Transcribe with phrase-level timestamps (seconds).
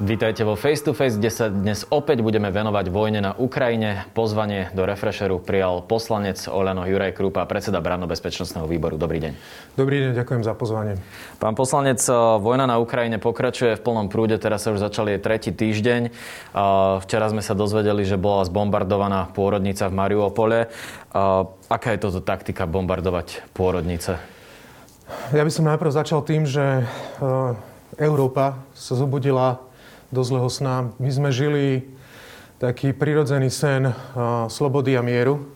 [0.00, 4.08] Vítajte vo Face to Face, kde sa dnes opäť budeme venovať vojne na Ukrajine.
[4.16, 8.96] Pozvanie do Refresheru prijal poslanec Oleno Juraj Krupa, predseda Branno-bezpečnostného výboru.
[8.96, 9.36] Dobrý deň.
[9.76, 10.96] Dobrý deň, ďakujem za pozvanie.
[11.36, 12.00] Pán poslanec,
[12.40, 16.08] vojna na Ukrajine pokračuje v plnom prúde, teraz sa už začali jej tretí týždeň.
[17.04, 20.58] Včera sme sa dozvedeli, že bola zbombardovaná pôrodnica v Mariupole.
[21.68, 24.16] Aká je toto taktika bombardovať pôrodnice?
[25.36, 26.88] Ja by som najprv začal tým, že
[28.00, 29.68] Európa sa zobudila
[30.10, 30.90] do zlého sna.
[30.98, 31.86] My sme žili
[32.58, 33.94] taký prirodzený sen
[34.50, 35.46] slobody a mieru.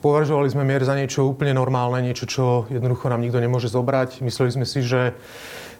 [0.00, 4.24] Považovali sme mier za niečo úplne normálne, niečo, čo jednoducho nám nikto nemôže zobrať.
[4.24, 5.12] Mysleli sme si, že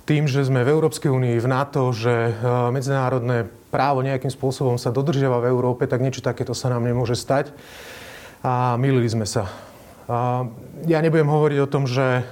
[0.05, 2.34] tým, že sme v Európskej únii, v NATO, že
[2.72, 7.55] medzinárodné právo nejakým spôsobom sa dodržiava v Európe, tak niečo takéto sa nám nemôže stať.
[8.44, 9.48] A milili sme sa.
[10.84, 12.27] Ja nebudem hovoriť o tom, že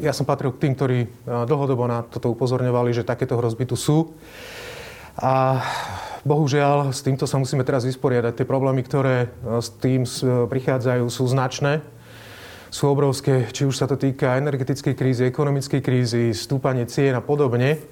[0.00, 4.16] ja som patril k tým, ktorí dlhodobo na toto upozorňovali, že takéto hrozby tu sú.
[5.20, 5.60] A
[6.24, 8.40] bohužiaľ, s týmto sa musíme teraz vysporiadať.
[8.40, 10.08] Tie problémy, ktoré s tým
[10.48, 11.84] prichádzajú, sú značné
[12.70, 17.82] sú obrovské, či už sa to týka energetickej krízy, ekonomickej krízy, stúpanie cien a podobne.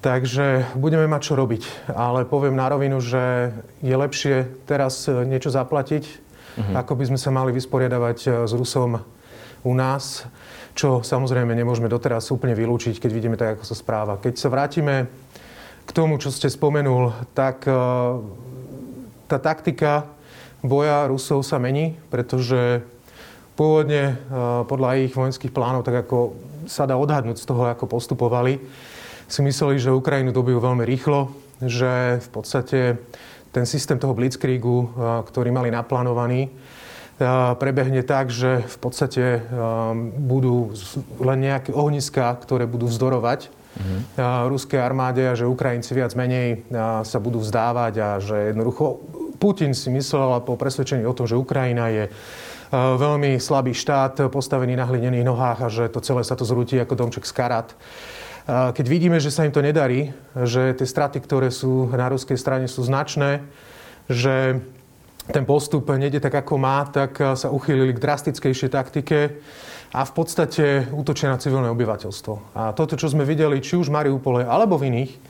[0.00, 1.92] Takže budeme mať čo robiť.
[1.92, 3.52] Ale poviem na rovinu, že
[3.84, 6.74] je lepšie teraz niečo zaplatiť, uh-huh.
[6.80, 8.98] ako by sme sa mali vysporiadavať s Rusom
[9.62, 10.26] u nás
[10.72, 14.16] čo samozrejme nemôžeme doteraz úplne vylúčiť, keď vidíme tak, ako sa správa.
[14.16, 15.08] Keď sa vrátime
[15.84, 17.72] k tomu, čo ste spomenul, tak e,
[19.28, 20.08] tá taktika
[20.64, 22.80] boja Rusov sa mení, pretože
[23.58, 24.14] pôvodne e,
[24.64, 28.62] podľa ich vojenských plánov, tak ako sa dá odhadnúť z toho, ako postupovali,
[29.28, 33.00] si mysleli, že Ukrajinu dobijú veľmi rýchlo, že v podstate
[33.52, 34.86] ten systém toho blitzkriegu, e,
[35.28, 36.48] ktorý mali naplánovaný,
[37.60, 39.24] prebehne tak, že v podstate
[40.16, 40.72] budú
[41.22, 44.48] len nejaké ohniská, ktoré budú vzdorovať mm-hmm.
[44.48, 46.66] ruskej armáde a že Ukrajinci viac menej
[47.04, 48.98] sa budú vzdávať a že jednoducho
[49.38, 52.06] Putin si myslel po presvedčení o tom, že Ukrajina je
[52.72, 56.96] veľmi slabý štát, postavený na hlinených nohách a že to celé sa to zrúti ako
[56.96, 57.68] domček z karat.
[58.48, 62.66] Keď vidíme, že sa im to nedarí, že tie straty, ktoré sú na ruskej strane
[62.66, 63.44] sú značné,
[64.10, 64.58] že
[65.30, 69.38] ten postup nejde tak, ako má, tak eh, sa uchýlili k drastickejšej taktike
[69.92, 72.56] a v podstate útočia na civilné obyvateľstvo.
[72.56, 75.20] A toto, čo sme videli, či už v Mariupole, alebo v iných eh,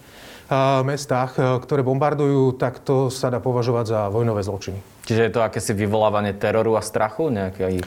[0.87, 4.79] mestách, eh, ktoré bombardujú, tak to sa dá považovať za vojnové zločiny.
[5.05, 7.29] Čiže je to akési vyvolávanie teroru a strachu?
[7.29, 7.83] Nejaký...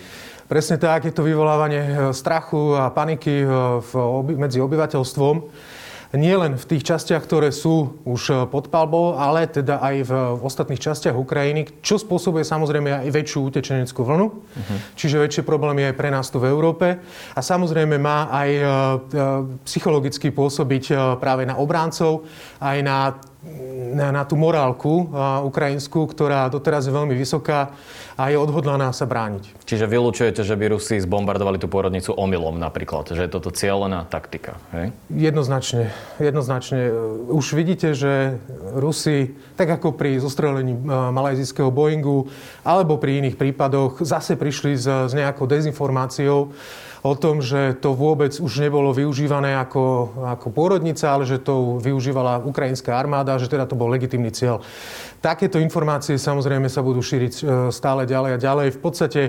[0.46, 3.50] Presne tak, je to vyvolávanie strachu a paniky
[4.38, 5.36] medzi obyvateľstvom
[6.14, 10.12] nie len v tých častiach, ktoré sú už e, pod palbou, ale teda aj v
[10.46, 14.78] ostatných častiach Ukrajiny, čo spôsobuje samozrejme aj väčšiu utečeneckú vlnu, uh-huh.
[14.94, 17.02] čiže väčšie problémy aj pre nás tu v Európe.
[17.34, 18.68] A samozrejme má aj e, e,
[19.66, 22.28] psychologicky pôsobiť práve na obráncov,
[22.62, 22.98] aj na
[23.96, 25.08] na, na tú morálku
[25.48, 27.72] ukrajinskú, ktorá doteraz je veľmi vysoká
[28.16, 29.68] a je odhodlaná sa brániť.
[29.68, 34.60] Čiže vylúčujete, že by Rusi zbombardovali tú pôrodnicu omylom napríklad, že je toto cieľená taktika,
[34.72, 34.96] hej?
[35.12, 36.92] Jednoznačne, jednoznačne.
[37.28, 38.40] Už vidíte, že
[38.76, 42.32] Rusi, tak ako pri zostrelení malajzijského Boeingu
[42.64, 46.56] alebo pri iných prípadoch, zase prišli s, s nejakou dezinformáciou,
[47.06, 52.42] o tom, že to vôbec už nebolo využívané ako, ako pôrodnica, ale že to využívala
[52.42, 54.66] ukrajinská armáda, že teda to bol legitimný cieľ.
[55.22, 58.68] Takéto informácie samozrejme sa budú šíriť e, stále ďalej a ďalej.
[58.74, 59.22] V podstate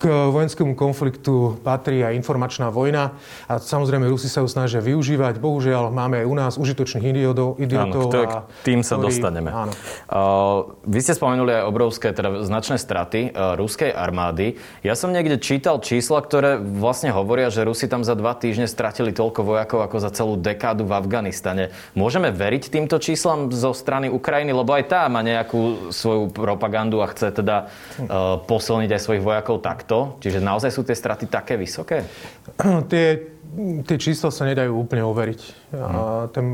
[0.00, 3.12] k vojenskému konfliktu patrí aj informačná vojna
[3.44, 5.36] a samozrejme Rusi sa ju snažia využívať.
[5.36, 7.60] Bohužiaľ máme aj u nás užitočných idiotov.
[7.60, 9.50] idiotov áno, a tým sa ktorý, dostaneme.
[9.52, 9.72] Áno.
[10.08, 14.56] Uh, vy ste spomenuli aj obrovské, teda značné straty uh, ruskej armády.
[14.80, 19.12] Ja som niekde čítal čísla, ktoré vlastne hovoria, že Rusi tam za dva týždne stratili
[19.12, 21.68] toľko vojakov ako za celú dekádu v Afganistane.
[21.92, 27.10] Môžeme veriť týmto číslam zo strany Ukrajiny, lebo aj tá má nejakú svoju propagandu a
[27.12, 30.22] chce teda uh, posilniť aj svojich vojakov tak takto?
[30.22, 32.06] Čiže naozaj sú tie straty také vysoké?
[32.92, 33.34] tie,
[33.82, 35.40] tie čísla sa nedajú úplne overiť.
[35.74, 35.82] Hmm.
[35.82, 36.00] A
[36.30, 36.46] ten,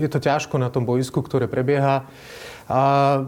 [0.00, 2.08] je to ťažko na tom boisku, ktoré prebieha.
[2.72, 2.80] A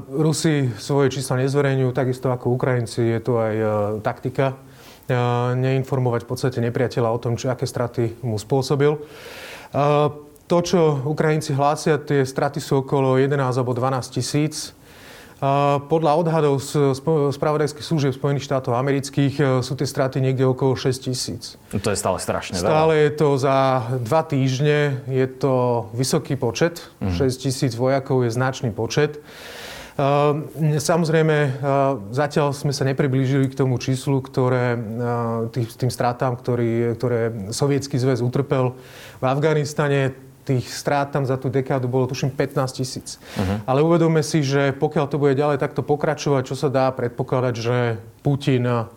[0.08, 3.05] Rusi svoje čísla nezverejňujú, takisto ako Ukrajinci.
[3.05, 3.69] Je to aj uh,
[4.00, 8.96] taktika uh, neinformovať v podstate nepriateľa o tom, či aké straty mu spôsobil.
[8.96, 10.08] Uh,
[10.49, 14.73] to, čo Ukrajinci hlásia, tie straty sú okolo 11 alebo 12 tisíc
[15.91, 16.94] Podľa odhadov z
[17.37, 21.61] spravodajských služieb Spojených štátov amerických e, sú tie straty niekde okolo 6 tisíc.
[21.75, 22.70] To je stále strašne veľa.
[22.70, 23.58] Stále je to za
[24.00, 26.88] dva týždne, je to vysoký počet.
[27.02, 27.29] Mm.
[27.29, 29.20] 6 tisíc vojakov je značný počet.
[30.75, 31.62] Samozrejme,
[32.11, 34.75] zatiaľ sme sa nepriblížili k tomu číslu, ktoré,
[35.55, 37.20] tým, tým stratám, ktorý, ktoré
[37.55, 38.75] Sovietský zväz utrpel
[39.23, 40.11] v Afganistane
[40.44, 43.17] tých strát tam za tú dekádu bolo tuším 15 tisíc.
[43.17, 43.64] Uh-huh.
[43.64, 47.76] Ale uvedome si, že pokiaľ to bude ďalej takto pokračovať, čo sa dá predpokladať, že
[48.20, 48.88] Putin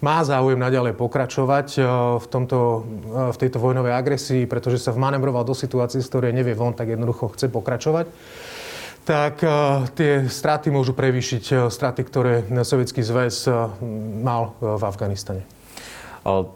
[0.00, 1.84] má záujem naďalej pokračovať eh,
[2.20, 6.52] v, tomto, eh, v tejto vojnovej agresii, pretože sa vmanevroval do situácie, z ktorej nevie
[6.52, 8.08] von, tak jednoducho chce pokračovať
[9.06, 12.34] tak eh, tie straty môžu prevýšiť straty, ktoré
[12.66, 13.46] Sovietský zväz
[14.20, 15.55] mal v Afganistane.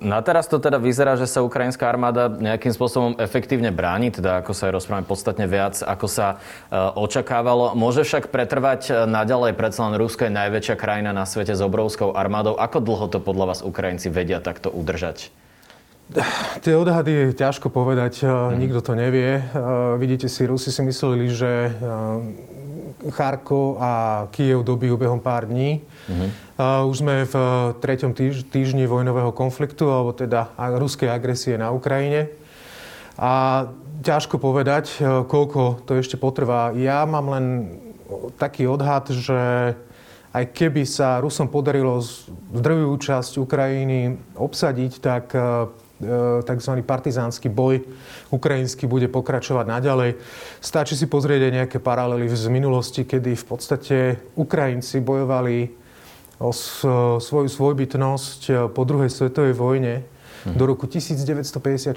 [0.03, 4.51] Na teraz to teda vyzerá, že sa ukrajinská armáda nejakým spôsobom efektívne bráni, teda ako
[4.51, 7.79] sa aj rozprávame podstatne viac, ako sa e, očakávalo.
[7.79, 12.11] Môže však pretrvať e, naďalej, predsa len Rusko je najväčšia krajina na svete s obrovskou
[12.19, 12.59] armádou.
[12.59, 15.31] Ako dlho to podľa vás Ukrajinci vedia takto udržať?
[16.67, 18.59] Tie odhady je ťažko povedať, mm.
[18.59, 19.39] nikto to nevie.
[20.03, 21.71] Vidíte si, Rusi si mysleli, že
[23.09, 23.91] Charkov a
[24.35, 25.81] Kiev dobijú behom pár dní.
[25.81, 26.31] Mm-hmm.
[26.87, 27.35] Už sme v
[27.81, 28.13] treťom
[28.53, 32.29] týždni vojnového konfliktu, alebo teda ruskej agresie na Ukrajine.
[33.21, 33.65] A
[34.01, 36.73] ťažko povedať, e, koľko to ešte potrvá.
[36.73, 37.45] Ja mám len
[38.41, 39.73] taký odhad, že
[40.31, 42.01] aj keby sa Rusom podarilo
[42.55, 45.43] zdrvivú časť Ukrajiny obsadiť, tak e, e,
[46.45, 46.73] tzv.
[46.81, 47.85] partizánsky boj
[48.33, 50.11] ukrajinský bude pokračovať naďalej.
[50.65, 53.97] Stačí si pozrieť aj nejaké paralely z minulosti, kedy v podstate
[54.35, 55.77] Ukrajinci bojovali
[56.41, 56.51] o
[57.21, 59.95] svoju svojbytnosť e, po druhej svetovej vojne
[60.49, 60.57] hm.
[60.57, 61.93] do roku 1954.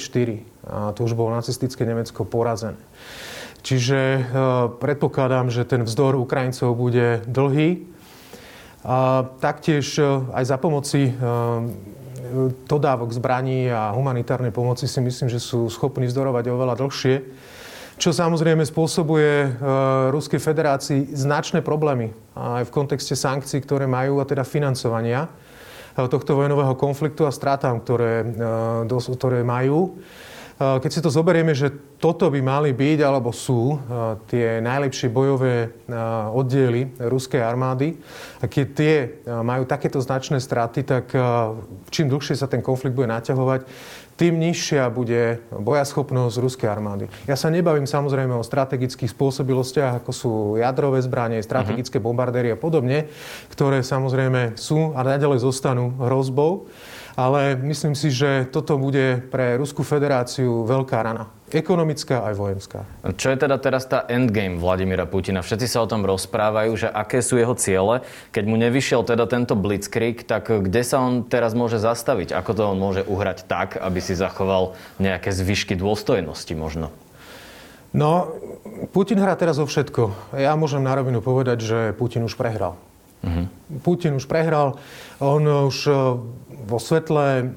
[0.68, 2.80] A to už bolo nacistické Nemecko porazené.
[3.64, 4.22] Čiže e,
[4.84, 7.88] predpokladám, že ten vzdor Ukrajincov bude dlhý.
[8.84, 10.04] A taktiež e,
[10.36, 11.16] aj za pomoci
[12.66, 17.16] dodávok zbraní a humanitárnej pomoci si myslím, že sú schopní vzdorovať oveľa dlhšie
[17.94, 19.50] čo samozrejme spôsobuje e,
[20.10, 25.30] Ruskej federácii značné problémy aj v kontexte sankcií, ktoré majú a teda financovania
[25.94, 28.26] e, tohto vojnového konfliktu a stratám, ktoré,
[28.90, 30.02] e, ktoré majú.
[30.60, 33.80] Keď si to zoberieme, že toto by mali byť, alebo sú
[34.30, 35.74] tie najlepšie bojové
[36.30, 37.98] oddiely ruskej armády,
[38.38, 38.96] a keď tie
[39.26, 41.10] majú takéto značné straty, tak
[41.90, 43.66] čím dlhšie sa ten konflikt bude naťahovať,
[44.14, 47.10] tým nižšia bude bojaschopnosť ruskej armády.
[47.26, 52.06] Ja sa nebavím samozrejme o strategických spôsobilostiach, ako sú jadrové zbranie, strategické mhm.
[52.06, 53.10] bombardéry a podobne,
[53.50, 56.70] ktoré samozrejme sú a naďalej zostanú hrozbou
[57.14, 61.30] ale myslím si, že toto bude pre Ruskú federáciu veľká rana.
[61.54, 62.80] Ekonomická aj vojenská.
[63.14, 65.46] Čo je teda teraz tá endgame Vladimíra Putina?
[65.46, 68.02] Všetci sa o tom rozprávajú, že aké sú jeho ciele.
[68.34, 72.34] Keď mu nevyšiel teda tento blitzkrieg, tak kde sa on teraz môže zastaviť?
[72.34, 76.90] Ako to on môže uhrať tak, aby si zachoval nejaké zvyšky dôstojnosti možno?
[77.94, 78.34] No,
[78.90, 80.34] Putin hrá teraz o všetko.
[80.34, 82.74] Ja môžem na rovinu povedať, že Putin už prehral.
[83.24, 83.48] Uh-huh.
[83.80, 84.76] Putin už prehral.
[85.24, 85.92] On už e,
[86.68, 87.56] vo svetle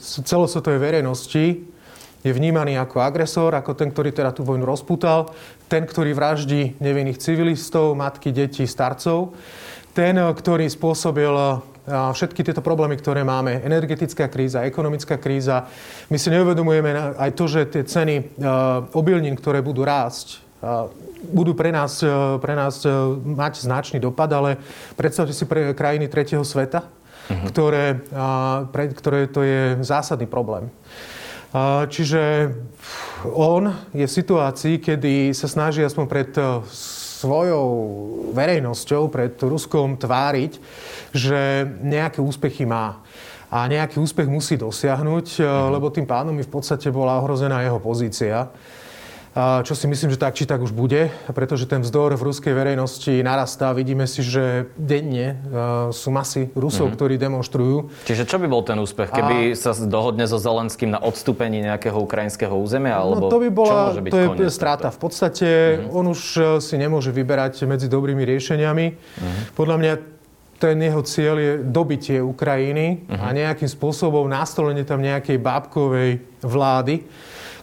[0.00, 1.64] celosvetovej verejnosti
[2.20, 5.32] je vnímaný ako agresor, ako ten, ktorý teda tú vojnu rozputal,
[5.72, 9.32] ten, ktorý vraždí nevinných civilistov, matky, deti, starcov,
[9.96, 11.54] ten, e, ktorý spôsobil e,
[11.88, 15.64] všetky tieto problémy, ktoré máme, energetická kríza, ekonomická kríza.
[16.12, 18.36] My si neuvedomujeme aj to, že tie ceny
[18.90, 20.45] obilnín, ktoré budú rásť,
[21.32, 22.08] budú pre nás, e,
[22.40, 22.90] pre nás e,
[23.22, 24.56] mať značný dopad, ale
[24.96, 27.46] predstavte si pre krajiny tretieho sveta, uh-huh.
[27.50, 28.00] ktoré,
[28.70, 30.70] pre ktoré to je zásadný problém.
[31.88, 32.52] Čiže
[33.32, 36.60] on je v situácii, kedy sa snaží aspoň pred e,
[37.16, 37.66] svojou
[38.36, 40.52] verejnosťou, pred Ruskom tváriť,
[41.16, 43.00] že nejaké úspechy má
[43.46, 45.72] a nejaký úspech musí dosiahnuť, uh-huh.
[45.72, 48.50] lebo tým pánom v podstate bola ohrozená jeho pozícia
[49.36, 53.20] čo si myslím, že tak či tak už bude, pretože ten vzdor v ruskej verejnosti
[53.20, 53.76] narastá.
[53.76, 55.36] Vidíme si, že denne
[55.92, 56.96] sú masy Rusov, mm-hmm.
[56.96, 57.92] ktorí demonstrujú.
[58.08, 59.58] Čiže čo by bol ten úspech, keby a...
[59.60, 62.96] sa dohodne so Zelenským na odstúpení nejakého ukrajinského územia?
[62.96, 64.88] No, alebo no to by bola, to je strata.
[64.88, 65.48] V podstate
[65.84, 65.92] mm-hmm.
[65.92, 68.86] on už e, si nemôže vyberať medzi dobrými riešeniami.
[68.88, 69.42] Mm-hmm.
[69.52, 69.92] Podľa mňa
[70.56, 73.28] ten jeho cieľ je dobitie Ukrajiny uh-huh.
[73.28, 77.04] a nejakým spôsobom nastolenie tam nejakej bábkovej vlády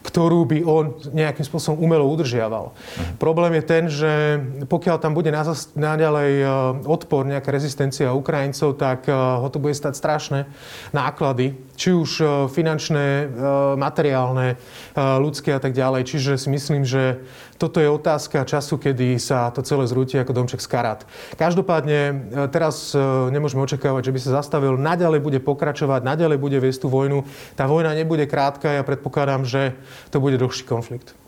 [0.03, 2.75] ktorú by on nejakým spôsobom umelo udržiaval.
[2.75, 3.03] Uh-huh.
[3.17, 4.11] Problém je ten, že
[4.67, 5.31] pokiaľ tam bude
[5.73, 6.45] naďalej e,
[6.83, 10.39] odpor, nejaká rezistencia Ukrajincov, tak e, ho to bude stať strašné
[10.91, 13.27] náklady, či už finančné,
[13.75, 14.55] materiálne,
[14.95, 16.07] ľudské a tak ďalej.
[16.07, 17.19] Čiže si myslím, že
[17.59, 21.03] toto je otázka času, kedy sa to celé zrúti ako domček z karát.
[21.35, 22.95] Každopádne teraz
[23.35, 24.79] nemôžeme očakávať, že by sa zastavil.
[24.79, 27.27] Naďalej bude pokračovať, naďalej bude viesť tú vojnu.
[27.59, 29.75] Tá vojna nebude krátka, ja predpokladám, že
[30.07, 31.19] to bude dlhší konflikt.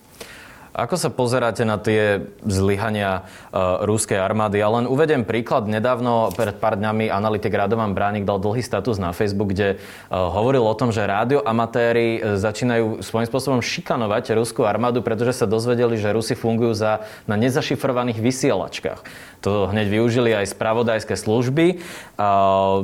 [0.76, 4.60] Ako sa pozeráte na tie zlyhania uh, ruskej armády?
[4.60, 5.72] Ja len uvedem príklad.
[5.72, 10.68] Nedávno, pred pár dňami, analytik Radovan Bránik dal dlhý status na Facebook, kde uh, hovoril
[10.68, 16.12] o tom, že rádioamatéri uh, začínajú svojím spôsobom šikanovať ruskú armádu, pretože sa dozvedeli, že
[16.12, 19.00] Rusi fungujú za, na nezašifrovaných vysielačkách.
[19.48, 21.80] To hneď využili aj spravodajské služby.
[22.20, 22.28] A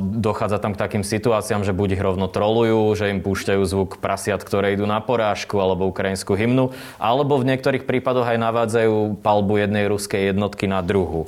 [0.00, 4.40] dochádza tam k takým situáciám, že buď ich rovno trolujú, že im púšťajú zvuk prasiat,
[4.40, 6.70] ktoré idú na porážku alebo ukrajinskú hymnu,
[7.02, 11.26] alebo v niektorých prípadoch aj navádzajú palbu jednej ruskej jednotky na druhu.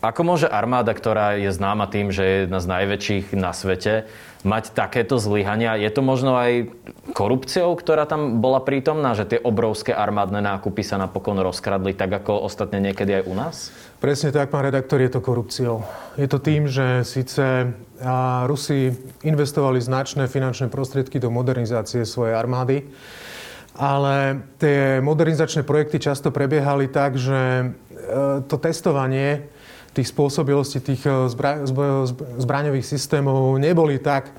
[0.00, 4.08] Ako môže armáda, ktorá je známa tým, že je jedna z najväčších na svete,
[4.46, 5.74] mať takéto zlyhania.
[5.74, 6.70] Je to možno aj
[7.18, 12.46] korupciou, ktorá tam bola prítomná, že tie obrovské armádne nákupy sa napokon rozkradli, tak ako
[12.46, 13.74] ostatne niekedy aj u nás?
[13.98, 15.82] Presne tak, pán redaktor, je to korupciou.
[16.14, 17.74] Je to tým, že síce
[18.46, 18.94] Rusi
[19.26, 22.86] investovali značné finančné prostriedky do modernizácie svojej armády,
[23.76, 27.66] ale tie modernizačné projekty často prebiehali tak, že e,
[28.48, 29.52] to testovanie
[29.92, 31.68] tých spôsobilostí tých e, zbra-
[32.40, 34.32] zbraňových systémov neboli tak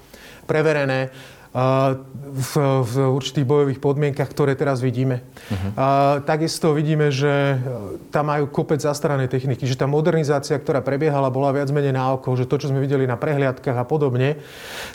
[0.49, 1.13] preverené,
[1.57, 2.53] v,
[2.85, 5.25] v určitých bojových podmienkach, ktoré teraz vidíme.
[5.49, 5.71] Uh-huh.
[5.73, 5.87] A,
[6.21, 7.57] takisto vidíme, že
[8.13, 12.37] tam majú kopec zastaranej techniky, že tá modernizácia, ktorá prebiehala, bola viac menej na oko,
[12.37, 14.37] že to, čo sme videli na prehliadkách a podobne,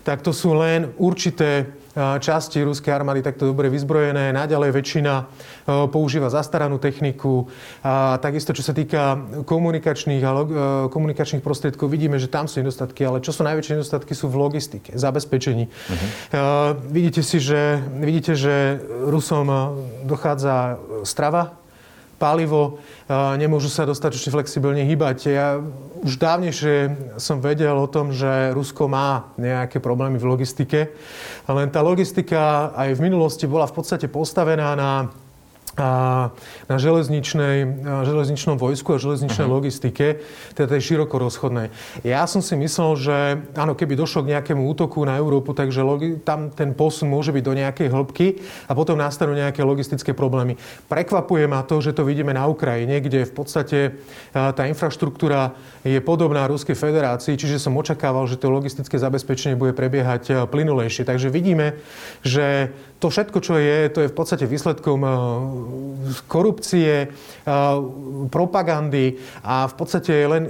[0.07, 4.33] tak to sú len určité časti ruskej armády takto dobre vyzbrojené.
[4.33, 5.25] Naďalej väčšina e,
[5.93, 7.53] používa zastaranú techniku.
[7.85, 10.45] A takisto, čo sa týka komunikačných, a e,
[10.89, 14.97] komunikačných prostriedkov, vidíme, že tam sú nedostatky, ale čo sú najväčšie nedostatky sú v logistike,
[14.97, 15.69] zabezpečení.
[15.69, 16.09] Uh-huh.
[16.89, 19.49] Vidíte si, že, vidíte, že Rusom
[20.05, 21.62] dochádza strava,
[22.23, 22.79] palivo,
[23.11, 25.19] nemôžu sa dostatočne flexibilne hýbať.
[25.27, 25.59] Ja
[26.07, 26.75] už dávnejšie
[27.19, 30.95] som vedel o tom, že Rusko má nejaké problémy v logistike,
[31.51, 35.11] len tá logistika aj v minulosti bola v podstate postavená na
[35.73, 39.57] na železničnej, železničnom vojsku a železničnej uh-huh.
[39.57, 40.21] logistike,
[40.53, 41.73] teda tej široko rozchodnej.
[42.05, 43.17] Ja som si myslel, že
[43.57, 47.45] áno, keby došlo k nejakému útoku na Európu, takže logi- tam ten posun môže byť
[47.45, 48.27] do nejakej hĺbky
[48.69, 50.61] a potom nastanú nejaké logistické problémy.
[50.93, 53.79] Prekvapuje ma to, že to vidíme na Ukrajine, kde v podstate
[54.33, 55.57] tá infraštruktúra
[55.89, 61.09] je podobná Ruskej federácii, čiže som očakával, že to logistické zabezpečenie bude prebiehať plynulejšie.
[61.09, 61.81] Takže vidíme,
[62.21, 62.71] že
[63.03, 65.03] to všetko, čo je, to je v podstate výsledkom
[66.27, 67.13] korupcie,
[68.31, 70.49] propagandy a v podstate len,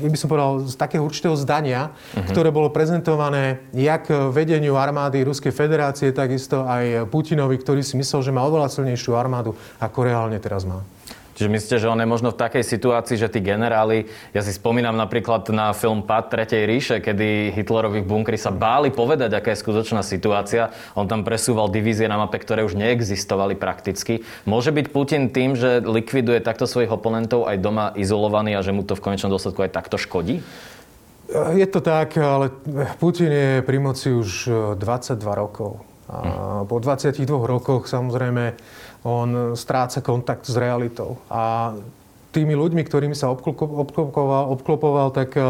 [0.00, 2.26] jak by som povedal, z takého určitého zdania, uh-huh.
[2.30, 8.34] ktoré bolo prezentované jak vedeniu armády Ruskej federácie, takisto aj Putinovi, ktorý si myslel, že
[8.34, 10.82] má oveľa silnejšiu armádu, ako reálne teraz má.
[11.36, 14.96] Čiže myslíte, že on je možno v takej situácii, že tí generáli, ja si spomínam
[14.96, 20.00] napríklad na film Pad Tretej ríše, kedy Hitlerovi v sa báli povedať, aká je skutočná
[20.00, 20.72] situácia.
[20.96, 24.24] On tam presúval divízie na mape, ktoré už neexistovali prakticky.
[24.48, 28.80] Môže byť Putin tým, že likviduje takto svojich oponentov aj doma izolovaný a že mu
[28.80, 30.40] to v konečnom dôsledku aj takto škodí?
[31.52, 32.48] Je to tak, ale
[32.96, 34.48] Putin je pri moci už
[34.80, 35.84] 22 rokov.
[36.06, 38.54] A po 22 rokoch samozrejme
[39.06, 41.22] on stráca kontakt s realitou.
[41.30, 41.74] A
[42.34, 45.46] tými ľuďmi, ktorými sa obklopoval, obklopoval tak e, e,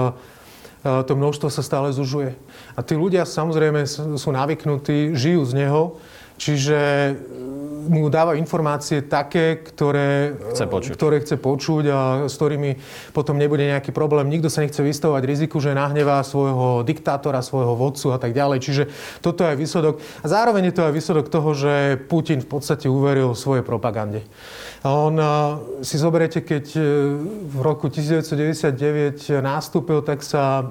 [1.09, 2.37] to množstvo sa stále zužuje.
[2.77, 3.89] A tí ľudia samozrejme
[4.21, 5.97] sú navyknutí, žijú z neho,
[6.37, 7.17] čiže
[7.87, 10.93] mu dáva informácie také, ktoré chce počuť.
[10.93, 12.77] ktoré chce počuť a s ktorými
[13.15, 14.29] potom nebude nejaký problém.
[14.29, 18.59] Nikto sa nechce vystavovať riziku, že nahnevá svojho diktátora, svojho vodcu a tak ďalej.
[18.61, 18.83] Čiže
[19.23, 19.95] toto je aj výsledok.
[20.23, 21.73] A zároveň je to aj výsledok toho, že
[22.11, 24.27] Putin v podstate uveril svojej propagande.
[24.87, 25.15] A on
[25.83, 26.81] si zoberiete, keď e,
[27.27, 30.63] v roku 1999 nastúpil, tak sa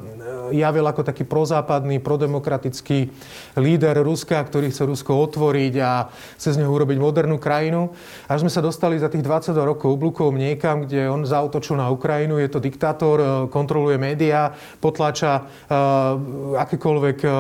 [0.53, 3.10] javil ako taký prozápadný, prodemokratický
[3.57, 6.07] líder Ruska, ktorý chce Rusko otvoriť a
[6.38, 7.93] chce z neho urobiť modernú krajinu.
[8.25, 12.41] Až sme sa dostali za tých 22 rokov oblúkov niekam, kde on zautočil na Ukrajinu.
[12.41, 17.31] Je to diktátor, e, kontroluje médiá, potláča uh, akékoľvek, uh,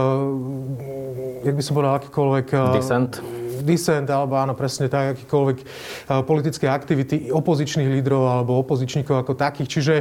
[1.43, 2.47] jak by som povedal, akékoľvek...
[2.53, 3.13] Uh, Dissent
[3.65, 5.57] disent, alebo áno, presne tak, akýkoľvek
[6.29, 9.69] politické aktivity opozičných lídrov alebo opozičníkov ako takých.
[9.73, 9.95] Čiže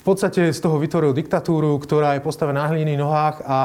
[0.00, 3.58] v podstate z toho vytvoril diktatúru, ktorá je postavená na hliných nohách a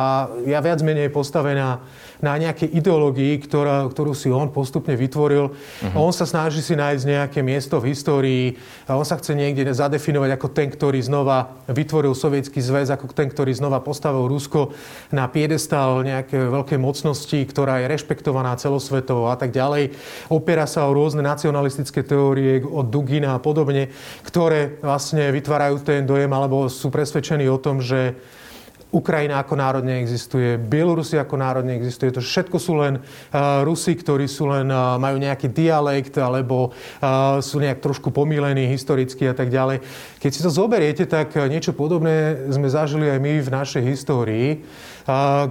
[0.43, 1.79] ja viac menej postavená
[2.21, 5.53] na nejakej ideológii, ktorá, ktorú si on postupne vytvoril.
[5.53, 5.95] Uh-huh.
[5.97, 8.45] On sa snaží si nájsť nejaké miesto v histórii.
[8.89, 13.29] A on sa chce niekde zadefinovať ako ten, ktorý znova vytvoril Sovietský zväz, ako ten,
[13.29, 14.73] ktorý znova postavil Rusko
[15.13, 19.93] na piedestal nejaké veľké mocnosti, ktorá je rešpektovaná celosvetovo a tak ďalej.
[20.33, 23.93] Opiera sa o rôzne nacionalistické teórie od Dugina a podobne,
[24.25, 28.17] ktoré vlastne vytvárajú ten dojem alebo sú presvedčení o tom, že
[28.97, 32.09] Ukrajina ako národ neexistuje, Bielorusi ako národ neexistuje.
[32.17, 37.37] To všetko sú len uh, Rusi, ktorí sú len, uh, majú nejaký dialekt alebo uh,
[37.37, 39.85] sú nejak trošku pomílení historicky a tak ďalej.
[40.17, 44.65] Keď si to zoberiete, tak niečo podobné sme zažili aj my v našej histórii.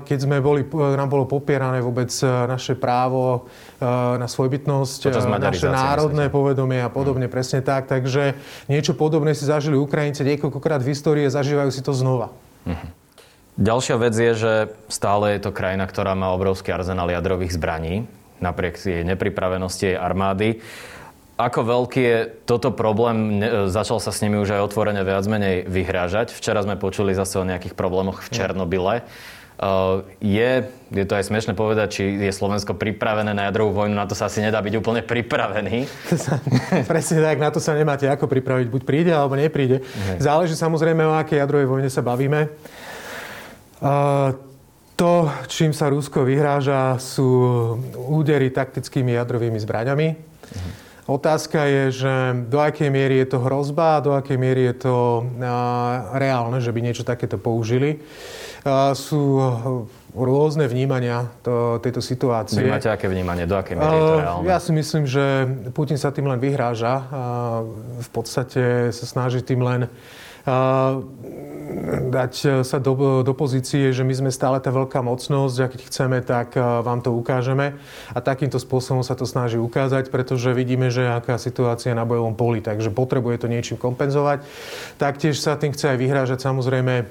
[0.04, 2.12] Keď sme boli, nám bolo popierané vôbec
[2.44, 3.48] naše právo
[3.80, 7.32] na svojbytnosť, naše národné povedomie a podobne, hmm.
[7.32, 7.88] presne tak.
[7.88, 8.36] Takže
[8.68, 12.36] niečo podobné si zažili Ukrajinci niekoľkokrát v histórii a zažívajú si to znova.
[12.68, 12.95] Hmm.
[13.56, 14.52] Ďalšia vec je, že
[14.92, 18.04] stále je to krajina, ktorá má obrovský arzenál jadrových zbraní,
[18.36, 20.60] napriek jej nepripravenosti jej armády.
[21.40, 23.40] Ako veľký je toto problém?
[23.68, 26.32] Začal sa s nimi už aj otvorene viac menej vyhrážať.
[26.32, 29.04] Včera sme počuli zase o nejakých problémoch v Černobyle.
[29.56, 34.04] Uh, je, je to aj smiešne povedať, či je Slovensko pripravené na jadrovú vojnu, na
[34.04, 35.88] to sa asi nedá byť úplne pripravený.
[36.92, 38.68] Presne tak, na to sa nemáte ako pripraviť.
[38.68, 39.80] Buď príde, alebo nepríde.
[40.20, 42.52] Záleží samozrejme, o akej jadrovej vojne sa bavíme.
[44.96, 45.12] To,
[45.52, 47.28] čím sa Rusko vyhráža, sú
[48.08, 50.08] údery taktickými jadrovými zbraňami.
[50.16, 50.70] Mhm.
[51.06, 52.14] Otázka je, že
[52.50, 55.22] do akej miery je to hrozba a do akej miery je to
[56.18, 58.02] reálne, že by niečo takéto použili.
[58.98, 59.38] Sú
[60.18, 62.58] rôzne vnímania to, tejto situácie.
[62.58, 63.46] Vy máte aké vnímanie?
[63.46, 64.44] Do akej miery je to reálne?
[64.50, 67.06] Ja si myslím, že Putin sa tým len vyhráža.
[68.02, 69.86] V podstate sa snaží tým len
[72.10, 75.80] dať e, sa do, do pozície, že my sme stále tá veľká mocnosť a keď
[75.90, 77.76] chceme, tak e, vám to ukážeme.
[78.14, 82.62] A takýmto spôsobom sa to snaží ukázať, pretože vidíme, že aká situácia na bojovom poli,
[82.62, 84.46] takže potrebuje to niečím kompenzovať.
[84.96, 87.04] Taktiež sa tým chce aj vyhrážať samozrejme e,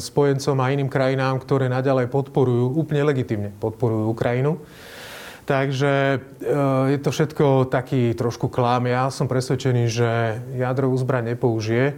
[0.00, 4.56] spojencom a iným krajinám, ktoré naďalej podporujú, úplne legitimne podporujú Ukrajinu.
[5.48, 6.20] Takže
[6.92, 8.84] je to všetko taký trošku klám.
[8.84, 10.10] Ja som presvedčený, že
[10.60, 11.96] jadrovú zbraň nepoužije.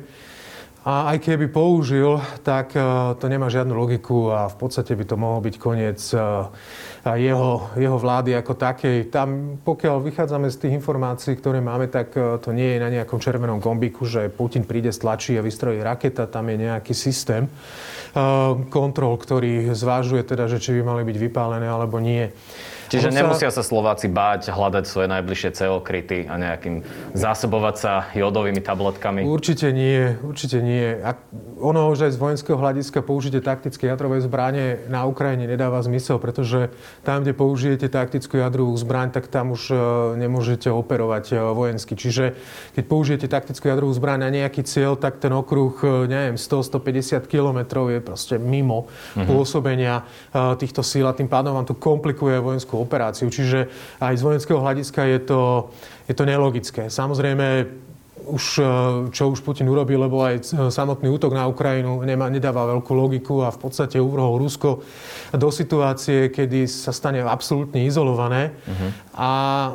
[0.80, 2.80] A aj keby použil, tak e,
[3.21, 6.16] to nemá žiadnu logiku a v podstate by to mohol byť koniec e,
[7.20, 9.12] jeho, jeho vlády ako takej.
[9.12, 13.61] Tam, pokiaľ vychádzame z tých informácií, ktoré máme, tak to nie je na nejakom červenom
[13.61, 16.25] kombiku, že Putin príde, stlačí a vystrojí raketa.
[16.33, 17.44] Tam je nejaký systém
[18.72, 22.33] kontrol, ktorý zvážuje teda, že či by mali byť vypálené alebo nie.
[22.90, 23.18] Čiže sa...
[23.22, 26.83] nemusia sa Slováci báť hľadať svoje najbližšie CO kryty a nejakým
[27.14, 29.22] zásobovať sa jodovými tabletkami?
[29.22, 30.98] Určite nie, určite nie.
[30.98, 31.22] Ak
[31.62, 36.74] ono už aj z vojenského hľadiska použitie taktické jadrové zbranie na Ukrajine nedáva zmysel, pretože
[37.07, 39.76] tam, kde použijete taktickú jadrovú zbraň, tak tam už e,
[40.18, 41.94] nemôžete operovať e, vojensky.
[41.94, 42.35] Čiže
[42.74, 47.92] keď použijete taktickú jadrovú zbraň na nejaký cieľ, tak ten okruh, e, neviem, 100-150 kilometrov
[47.94, 49.29] je proste mimo uh-huh.
[49.29, 53.29] pôsobenia týchto síl a tým pádom vám to komplikuje vojenskú operáciu.
[53.29, 53.69] Čiže
[54.01, 55.43] aj z vojenského hľadiska je to,
[56.09, 56.88] je to nelogické.
[56.88, 57.69] Samozrejme,
[58.31, 58.73] už, e,
[59.11, 63.51] čo už Putin urobil, lebo aj samotný útok na Ukrajinu nemá, nedáva veľkú logiku a
[63.51, 64.81] v podstate uvrhol Rusko
[65.35, 68.55] do situácie, kedy sa stane absolútne izolované.
[68.64, 68.90] Uh-huh.
[69.19, 69.71] A e,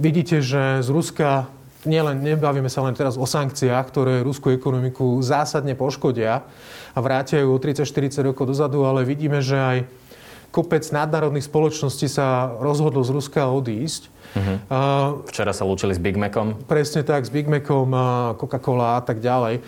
[0.00, 1.46] vidíte, že z Ruska
[1.84, 6.46] nielen, nebavíme sa len teraz o sankciách, ktoré ruskú ekonomiku zásadne poškodia
[6.94, 9.78] a vrátia ju o 30-40 rokov dozadu, ale vidíme, že aj
[10.52, 14.12] kopec nadnárodných spoločností sa rozhodlo z Ruska odísť.
[14.36, 15.24] Uh-huh.
[15.32, 16.60] Včera sa lúčili s Big Macom.
[16.68, 17.88] Presne tak, s Big Macom,
[18.36, 19.64] Coca-Cola a tak ďalej.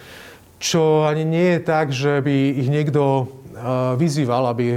[0.60, 3.32] Čo ani nie je tak, že by ich niekto
[3.96, 4.74] vyzýval, aby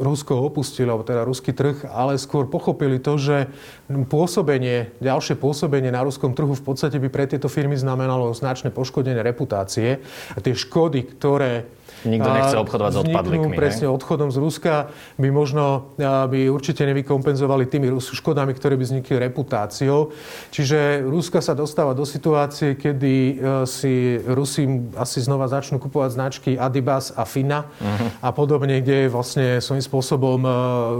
[0.00, 3.52] Rusko opustili, alebo teda ruský trh, ale skôr pochopili to, že
[4.08, 9.20] pôsobenie, ďalšie pôsobenie na ruskom trhu v podstate by pre tieto firmy znamenalo značné poškodenie
[9.20, 10.00] reputácie
[10.32, 11.68] a tie škody, ktoré
[12.04, 13.56] Nikto nechce obchodovať s odpadlíkmi.
[13.56, 14.74] Presne odchodom z Ruska
[15.16, 20.12] by možno by určite nevykompenzovali tými škodami, ktoré by vznikli reputáciou.
[20.52, 26.50] Čiže Ruska sa dostáva do situácie, kedy e, si Rusi asi znova začnú kupovať značky
[26.60, 28.20] Adibas a Fina uh-huh.
[28.20, 30.50] a podobne, kde vlastne svojím spôsobom e,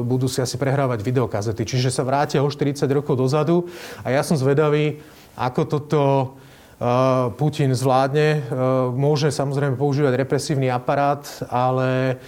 [0.09, 1.69] budú si asi prehrávať videokazety.
[1.69, 3.69] Čiže sa vrátia o 40 rokov dozadu
[4.03, 4.99] a ja som zvedavý,
[5.37, 6.01] ako toto
[7.39, 8.51] Putin zvládne.
[8.99, 12.19] Môže samozrejme používať represívny aparát, ale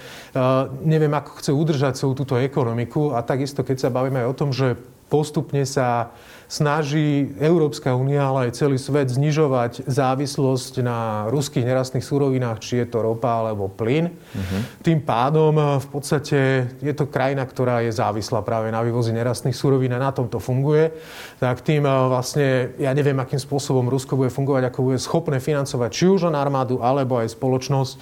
[0.86, 3.14] neviem, ako chce udržať celú túto ekonomiku.
[3.16, 4.78] A takisto, keď sa bavíme aj o tom, že
[5.10, 6.14] postupne sa
[6.46, 12.86] snaží Európska únia, ale aj celý svet znižovať závislosť na ruských nerastných súrovinách, či je
[12.86, 14.10] to ropa alebo plyn.
[14.10, 14.60] Uh-huh.
[14.82, 19.90] Tým pádom v podstate je to krajina, ktorá je závislá práve na vývozi nerastných súrovín
[19.94, 20.94] a na tom to funguje.
[21.42, 26.04] Tak tým vlastne, ja neviem, akým spôsobom Rusko bude fungovať, ako bude schopné financovať či
[26.06, 27.94] už len armádu, alebo aj spoločnosť.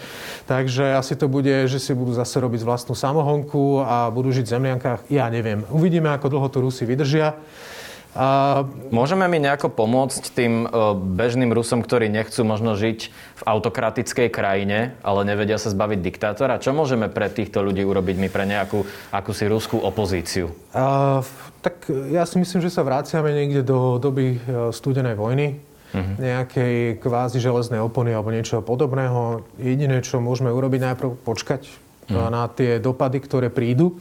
[0.45, 4.53] Takže asi to bude, že si budú zase robiť vlastnú samohonku a budú žiť v
[4.53, 5.01] zemliankách.
[5.09, 5.65] Ja neviem.
[5.73, 7.35] Uvidíme, ako dlho to Rusi vydržia.
[8.15, 8.63] A...
[8.95, 10.69] Môžeme mi nejako pomôcť tým e,
[11.19, 16.63] bežným Rusom, ktorí nechcú možno žiť v autokratickej krajine, ale nevedia sa zbaviť diktátora?
[16.63, 20.55] Čo môžeme pre týchto ľudí urobiť my pre nejakú akúsi ruskú opozíciu?
[20.71, 21.27] A,
[21.59, 25.59] tak ja si myslím, že sa vraciame niekde do doby e, studenej vojny,
[25.91, 26.15] uh-huh.
[26.23, 29.43] nejakej kvázi železnej opony alebo niečo podobného.
[29.59, 32.31] Jediné, čo môžeme urobiť, najprv počkať uh-huh.
[32.31, 33.99] na tie dopady, ktoré prídu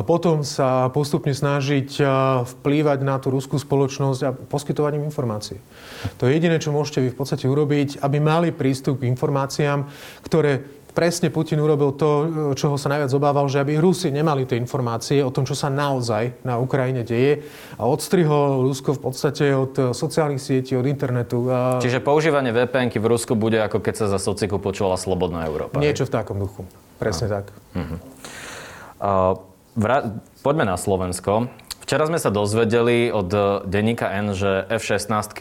[0.00, 2.00] a potom sa postupne snažiť
[2.48, 5.60] vplývať na tú ruskú spoločnosť a poskytovať im informácie.
[6.16, 9.84] To je jediné, čo môžete vy v podstate urobiť, aby mali prístup k informáciám,
[10.24, 12.08] ktoré presne Putin urobil to,
[12.56, 16.42] čoho sa najviac obával, že aby Rusi nemali tie informácie o tom, čo sa naozaj
[16.42, 17.46] na Ukrajine deje
[17.78, 21.46] a odstrihol Rusko v podstate od sociálnych sietí, od internetu.
[21.78, 25.78] Čiže používanie vpn v Rusku bude ako keď sa za sociku počula Slobodná Európa.
[25.78, 26.66] Niečo v takom duchu.
[26.98, 27.32] Presne no.
[27.38, 27.44] tak.
[27.76, 27.98] Uh-huh.
[29.00, 29.49] Uh,
[29.80, 31.48] Vra- Poďme na Slovensko.
[31.80, 33.32] Včera sme sa dozvedeli od
[33.64, 35.32] denníka N, že F-16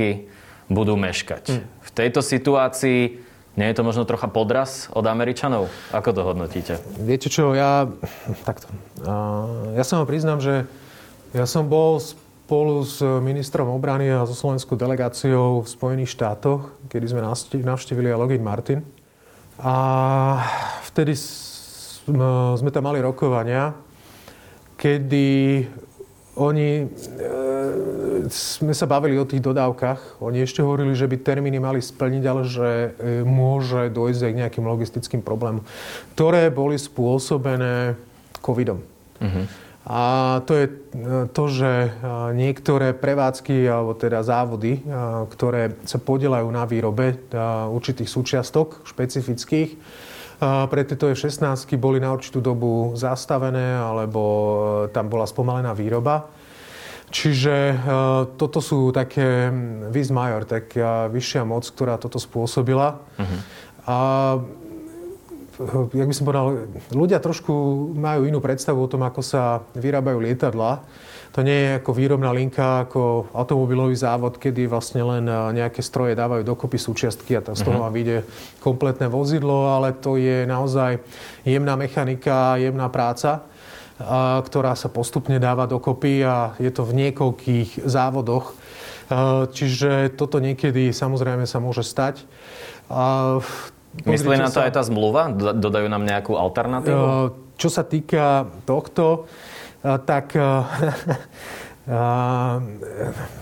[0.71, 1.43] budú meškať.
[1.51, 1.63] Mm.
[1.67, 3.19] V tejto situácii
[3.59, 5.67] nie je to možno trocha podraz od Američanov?
[5.91, 6.79] Ako to hodnotíte?
[7.03, 7.91] Viete čo, ja...
[8.47, 8.71] Takto.
[9.75, 10.63] Ja sa vám priznám, že
[11.35, 17.05] ja som bol spolu s ministrom obrany a so slovenskou delegáciou v Spojených štátoch, kedy
[17.11, 17.21] sme
[17.59, 18.87] navštívili Lockheed Martin.
[19.59, 19.75] A
[20.87, 21.19] vtedy
[22.55, 23.75] sme tam mali rokovania
[24.79, 25.67] kedy
[26.39, 30.23] oni, e, sme sa bavili o tých dodávkach.
[30.23, 32.89] Oni ešte hovorili, že by termíny mali splniť, ale že e,
[33.27, 35.67] môže dojsť aj k nejakým logistickým problémom,
[36.15, 37.99] ktoré boli spôsobené
[38.39, 38.79] covidom.
[39.19, 39.43] Uh-huh.
[39.89, 40.01] A
[40.45, 40.73] to je e,
[41.33, 41.89] to, že e,
[42.37, 44.81] niektoré prevádzky, alebo teda závody, e,
[45.33, 47.17] ktoré sa podielajú na výrobe
[47.73, 49.81] určitých súčiastok špecifických,
[50.39, 56.31] pre tieto F-16 boli na určitú dobu zastavené alebo e, tam bola spomalená výroba.
[57.11, 57.75] Čiže e,
[58.39, 59.51] toto sú také
[59.91, 63.03] vis major, taká vyššia moc, ktorá toto spôsobila.
[63.19, 63.39] Uh-huh.
[63.83, 63.97] A
[65.91, 66.47] jak by som povedal,
[66.95, 67.53] ľudia trošku
[67.95, 70.83] majú inú predstavu o tom, ako sa vyrábajú lietadla.
[71.37, 76.17] To nie je ako výrobná linka, ako automobilový závod, kedy vlastne len e, nejaké stroje
[76.17, 77.83] dávajú dokopy súčiastky a z toho mhm.
[77.85, 78.17] vám vyjde
[78.63, 80.97] kompletné vozidlo, ale to je naozaj
[81.45, 83.45] jemná mechanika, jemná práca
[84.47, 88.55] ktorá sa postupne dáva dokopy a je to v niekoľkých závodoch.
[89.51, 92.23] Čiže toto niekedy samozrejme sa môže stať.
[94.05, 94.69] Myslí na to sa...
[94.69, 95.33] aj tá zmluva?
[95.33, 97.33] Dodajú nám nejakú alternatívu?
[97.57, 99.25] Čo sa týka tohto,
[99.81, 100.37] tak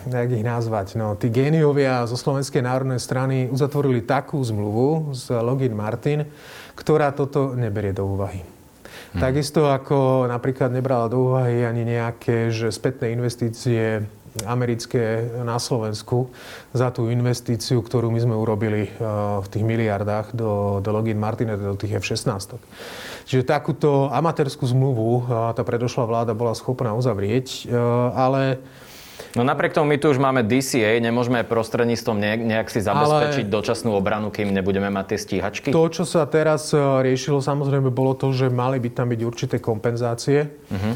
[0.08, 5.76] jak ich nazvať, no, tí géniovia zo Slovenskej národnej strany uzatvorili takú zmluvu s Lockheed
[5.76, 6.24] Martin,
[6.80, 8.48] ktorá toto neberie do úvahy.
[9.12, 9.20] Hmm.
[9.20, 14.08] Takisto ako napríklad nebrala do úvahy ani nejaké že spätné investície
[14.46, 16.30] americké na Slovensku
[16.76, 18.92] za tú investíciu, ktorú my sme urobili
[19.42, 22.60] v tých miliardách do, do Lockheed Martin, do tých F-16.
[23.28, 27.76] Čiže takúto amatérskú zmluvu tá predošlá vláda bola schopná uzavrieť, e,
[28.16, 28.62] ale
[29.36, 33.94] No napriek tomu my tu už máme DCA, nemôžeme prostredníctvom nejak, si zabezpečiť Ale dočasnú
[33.94, 35.70] obranu, kým nebudeme mať tie stíhačky?
[35.70, 40.50] To, čo sa teraz riešilo, samozrejme bolo to, že mali by tam byť určité kompenzácie.
[40.74, 40.94] Uh-huh.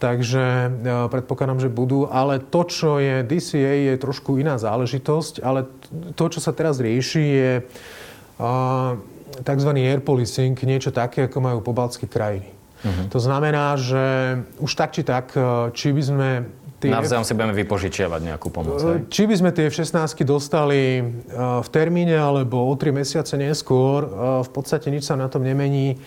[0.00, 0.68] Takže e,
[1.12, 2.08] predpokladám, že budú.
[2.08, 5.44] Ale to, čo je DCA, je trošku iná záležitosť.
[5.44, 5.68] Ale
[6.16, 7.52] to, čo sa teraz rieši, je
[9.44, 9.70] tzv.
[9.76, 12.48] air policing, niečo také, ako majú pobaltské krajiny.
[12.80, 13.12] Uh-huh.
[13.12, 16.28] To znamená, že už tak či tak, e, či by sme
[16.80, 18.80] Tie Navzájom si budeme vypožičiavať nejakú pomoc.
[18.80, 19.04] Hej?
[19.12, 21.02] Či by sme tie F-16 dostali e,
[21.36, 26.00] v termíne alebo o 3 mesiace neskôr, e, v podstate nič sa na tom nemení.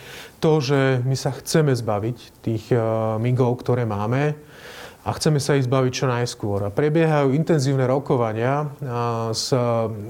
[0.43, 2.67] To, že my sa chceme zbaviť tých
[3.23, 4.36] migov, ktoré máme,
[5.03, 6.63] a chceme sa ich zbaviť čo najskôr.
[6.63, 8.71] A prebiehajú intenzívne rokovania
[9.36, 9.51] s,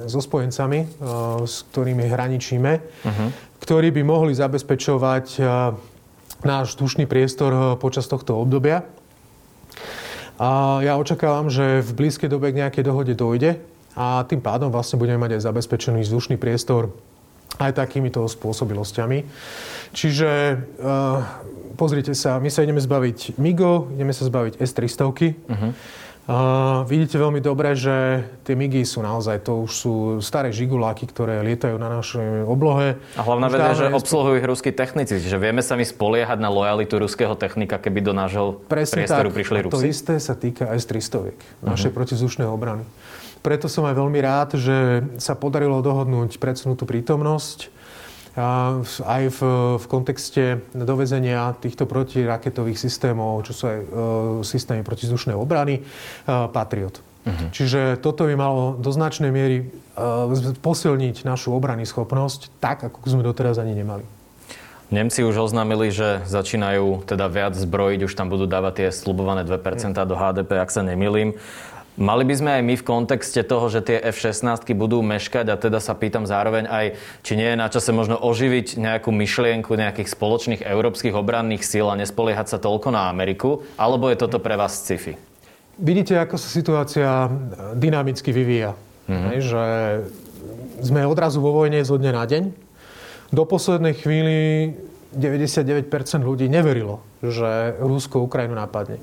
[0.09, 0.85] so spojencami,
[1.49, 3.29] s ktorými hraničíme, uh-huh.
[3.57, 5.41] ktorí by mohli zabezpečovať
[6.45, 8.85] náš dušný priestor počas tohto obdobia.
[10.37, 13.57] A ja očakávam, že v blízkej dobe k nejakej dohode dojde
[13.97, 16.93] a tým pádom vlastne budeme mať aj zabezpečený vzdušný priestor
[17.61, 19.19] aj takýmito spôsobilosťami.
[19.93, 20.31] Čiže
[20.81, 21.21] uh,
[21.77, 25.01] pozrite sa, my sa ideme zbaviť MIGO, ideme sa zbaviť S-300.
[25.05, 25.71] Uh-huh.
[26.23, 31.43] Uh, vidíte veľmi dobre, že tie MIGy sú naozaj, to už sú staré žiguláky, ktoré
[31.43, 32.95] lietajú na našej oblohe.
[33.19, 36.47] A hlavná vec je, že obsluhujú ich ruskí technici, že vieme sa my spoliehať na
[36.47, 39.35] lojalitu ruského technika, keby do nášho Presne priestoru tak.
[39.35, 39.73] prišli Rusi.
[39.75, 41.91] to isté sa týka S-300, našej uh-huh.
[41.91, 42.87] protizdušnej obrany.
[43.43, 47.83] Preto som aj veľmi rád, že sa podarilo dohodnúť predsunutú prítomnosť
[49.03, 49.39] aj v,
[49.77, 53.85] v kontexte dovezenia týchto protiraketových systémov, čo sú aj e,
[54.41, 55.81] systémy protizdušnej obrany, e,
[56.25, 56.97] Patriot.
[56.97, 57.49] Uh-huh.
[57.53, 59.65] Čiže toto by malo do značnej miery e,
[60.57, 64.01] posilniť našu obrany schopnosť tak, ako sme doteraz ani nemali.
[64.89, 69.61] Nemci už oznámili, že začínajú teda viac zbrojiť, už tam budú dávať tie slubované 2%
[70.05, 71.33] do HDP, ak sa nemilím.
[71.93, 75.77] Mali by sme aj my v kontexte toho, že tie F-16 budú meškať a teda
[75.77, 76.85] sa pýtam zároveň aj,
[77.21, 81.99] či nie je na čase možno oživiť nejakú myšlienku nejakých spoločných európskych obranných síl a
[81.99, 85.13] nespoliehať sa toľko na Ameriku, alebo je toto pre vás sci-fi?
[85.77, 87.29] Vidíte, ako sa situácia
[87.77, 88.73] dynamicky vyvíja.
[89.05, 89.25] Mm-hmm.
[89.29, 89.63] Hej, že
[90.81, 92.43] sme odrazu vo vojne zo dňa na deň.
[93.33, 94.37] Do poslednej chvíli
[95.13, 95.89] 99%
[96.25, 98.97] ľudí neverilo, že Rusko Ukrajinu napadne.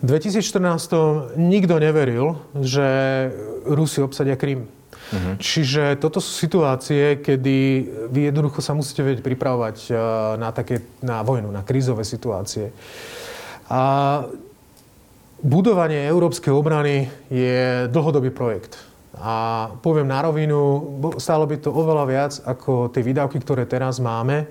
[0.00, 2.88] V 2014 nikto neveril, že
[3.68, 4.64] Rusi obsadia Krym.
[4.64, 5.34] Uh-huh.
[5.36, 7.56] Čiže toto sú situácie, kedy
[8.08, 9.96] vy jednoducho sa musíte vedieť pripravovať eh,
[10.40, 12.72] na, také, na vojnu, na krízové situácie.
[13.68, 13.82] A
[15.44, 18.80] budovanie európskej obrany je dlhodobý projekt.
[19.20, 20.80] A poviem na rovinu,
[21.20, 24.48] stálo by to oveľa viac ako tie výdavky, ktoré teraz máme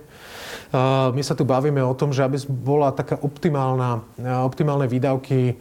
[1.13, 4.05] my sa tu bavíme o tom, že aby bola taká optimálna,
[4.45, 5.57] optimálne výdavky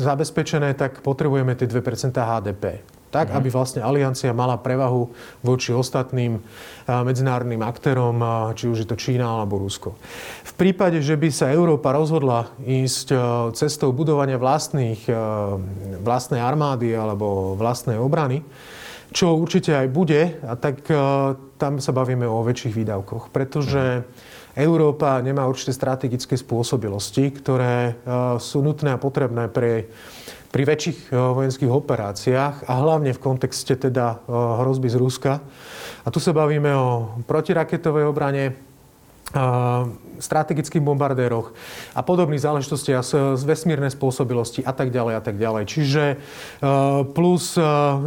[0.00, 2.80] zabezpečené, tak potrebujeme tie 2% HDP
[3.14, 3.38] tak, mhm.
[3.38, 5.14] aby vlastne aliancia mala prevahu
[5.46, 6.42] voči ostatným
[6.90, 8.18] medzinárodným aktérom,
[8.58, 9.94] či už je to Čína alebo Rusko.
[10.42, 13.14] V prípade, že by sa Európa rozhodla ísť
[13.54, 15.06] cestou budovania vlastných,
[16.02, 18.42] vlastnej armády alebo vlastnej obrany,
[19.14, 24.02] čo určite aj bude, a tak uh, tam sa bavíme o väčších výdavkoch, pretože
[24.58, 29.86] Európa nemá určité strategické spôsobilosti, ktoré uh, sú nutné a potrebné pre,
[30.50, 35.38] pri väčších uh, vojenských operáciách a hlavne v kontexte teda hrozby z Ruska.
[36.02, 38.74] A tu sa bavíme o protiraketovej obrane,
[40.18, 41.54] strategických bombardéroch
[41.94, 45.64] a podobných záležitostiach z vesmírnej spôsobilosti a tak ďalej a tak ďalej.
[45.70, 46.16] Čiže e,
[47.14, 47.62] plus e,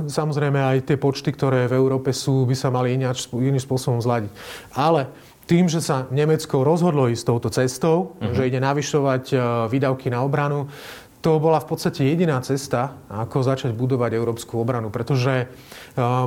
[0.07, 4.31] samozrejme aj tie počty, ktoré v Európe sú, by sa mali ináč, iným spôsobom zladiť.
[4.75, 5.09] Ale
[5.47, 8.35] tým, že sa Nemecko rozhodlo ísť touto cestou, uh-huh.
[8.35, 9.35] že ide navyšovať e,
[9.71, 10.67] výdavky na obranu,
[11.21, 15.49] to bola v podstate jediná cesta, ako začať budovať európsku obranu, pretože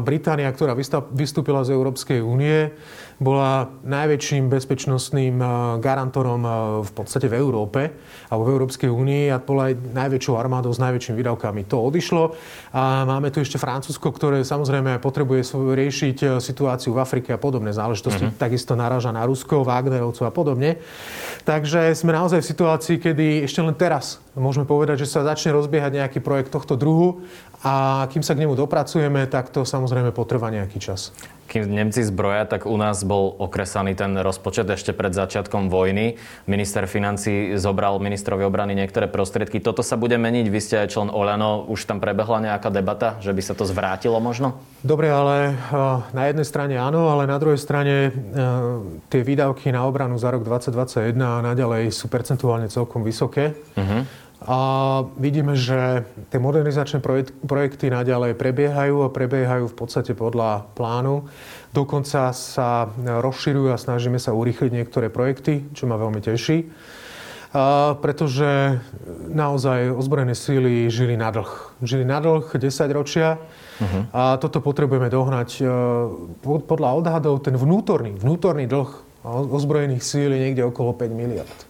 [0.02, 0.74] Británia, ktorá
[1.14, 2.74] vystúpila z Európskej únie,
[3.20, 5.48] bola najväčším bezpečnostným eh,
[5.78, 7.92] garantorom eh, v podstate v Európe
[8.32, 11.68] alebo v Európskej únii a bola aj najväčšou armádou s najväčšími výdavkami.
[11.68, 12.32] To odišlo
[12.72, 17.76] a máme tu ešte Francúzsko, ktoré samozrejme potrebuje riešiť eh, situáciu v Afrike a podobné
[17.76, 18.32] záležitosti.
[18.32, 18.40] Mm-hmm.
[18.40, 20.80] Takisto naráža na Rusko, Wagnerovcov a podobne.
[21.44, 25.96] Takže sme naozaj v situácii, kedy ešte len teraz môžeme povedať, že sa začne rozbiehať
[25.96, 27.26] nejaký projekt tohto druhu
[27.60, 31.12] a kým sa k nemu dopracujeme, tak to samozrejme potrvá nejaký čas.
[31.44, 36.16] Kým Nemci zbroja, tak u nás bol okresaný ten rozpočet ešte pred začiatkom vojny.
[36.46, 39.58] Minister financí zobral ministrovi obrany niektoré prostriedky.
[39.60, 40.46] Toto sa bude meniť?
[40.46, 41.66] Vy ste aj člen Oľano.
[41.66, 44.62] Už tam prebehla nejaká debata, že by sa to zvrátilo možno?
[44.80, 48.12] Dobre, ale eh, na jednej strane áno, ale na druhej strane eh,
[49.12, 53.58] tie výdavky na obranu za rok 2021 naďalej sú percentuálne celkom vysoké.
[53.74, 54.06] Uh-huh.
[54.40, 54.58] A
[55.20, 57.04] vidíme, že tie modernizačné
[57.44, 61.28] projekty naďalej prebiehajú a prebiehajú v podstate podľa plánu.
[61.76, 66.72] Dokonca sa rozširujú a snažíme sa urýchliť niektoré projekty, čo ma veľmi teší.
[67.50, 68.78] A pretože
[69.28, 71.82] naozaj ozbrojené síly žili na dlh.
[71.82, 72.62] Žili na dlh 10
[72.94, 74.02] ročia uh-huh.
[74.14, 75.58] a toto potrebujeme dohnať.
[75.58, 75.64] E,
[76.46, 78.90] podľa odhadov ten vnútorný, vnútorný dlh
[79.26, 81.69] ozbrojených síl je niekde okolo 5 miliard.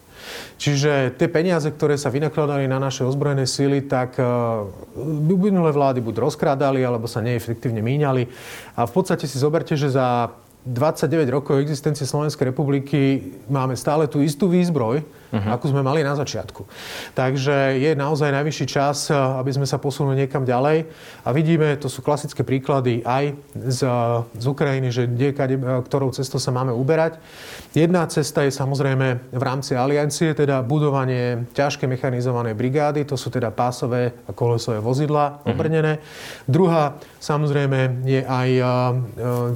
[0.61, 4.21] Čiže tie peniaze, ktoré sa vynakladali na naše ozbrojené síly, tak
[5.25, 8.29] minulé vlády buď rozkrádali, alebo sa neefektívne míňali.
[8.77, 10.37] A v podstate si zoberte, že za
[10.69, 15.01] 29 rokov existencie Slovenskej republiky máme stále tú istú výzbroj,
[15.33, 15.57] uh-huh.
[15.57, 16.67] ako sme mali na začiatku.
[17.15, 20.87] Takže je naozaj najvyšší čas, aby sme sa posunuli niekam ďalej.
[21.25, 23.81] A vidíme, to sú klasické príklady aj z,
[24.37, 27.23] z Ukrajiny, že kde, kade, ktorou cestou sa máme uberať.
[27.75, 33.55] Jedna cesta je samozrejme v rámci aliancie, teda budovanie ťažké mechanizovanej brigády, to sú teda
[33.55, 35.55] pásové a kolesové vozidla uh-huh.
[35.55, 36.03] obrnené.
[36.51, 38.51] Druhá samozrejme je aj,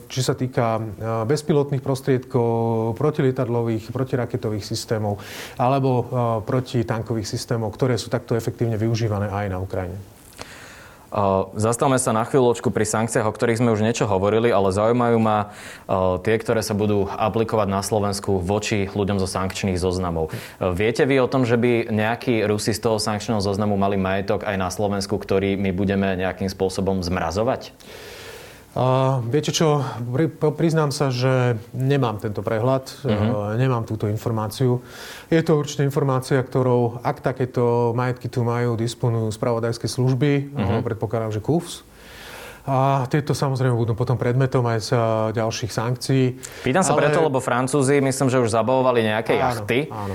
[0.06, 0.78] či sa týka
[1.26, 5.18] bezpilotných prostriedkov, protilietadlových, protiraketových systémov.
[5.58, 6.04] A alebo
[6.44, 9.96] protitankových systémov, ktoré sú takto efektívne využívané aj na Ukrajine.
[11.54, 15.54] Zastavme sa na chvíľočku pri sankciách, o ktorých sme už niečo hovorili, ale zaujímajú ma
[16.26, 20.34] tie, ktoré sa budú aplikovať na Slovensku voči ľuďom zo sankčných zoznamov.
[20.58, 24.58] Viete vy o tom, že by nejakí Rusi z toho sankčného zoznamu mali majetok aj
[24.58, 27.70] na Slovensku, ktorý my budeme nejakým spôsobom zmrazovať?
[28.74, 29.86] A viete čo,
[30.58, 33.54] priznám sa, že nemám tento prehľad, uh-huh.
[33.54, 34.82] nemám túto informáciu.
[35.30, 40.82] Je to určite informácia, ktorou, ak takéto majetky tu majú, disponujú spravodajské služby, uh-huh.
[40.82, 41.93] predpokladám, že KUFS,
[42.64, 44.90] a tieto samozrejme budú potom predmetom aj z
[45.36, 46.24] ďalších sankcií.
[46.64, 47.04] Pýtam sa ale...
[47.04, 49.78] preto, lebo Francúzi myslím, že už zabavovali nejaké áno, jachty.
[49.92, 50.14] Áno.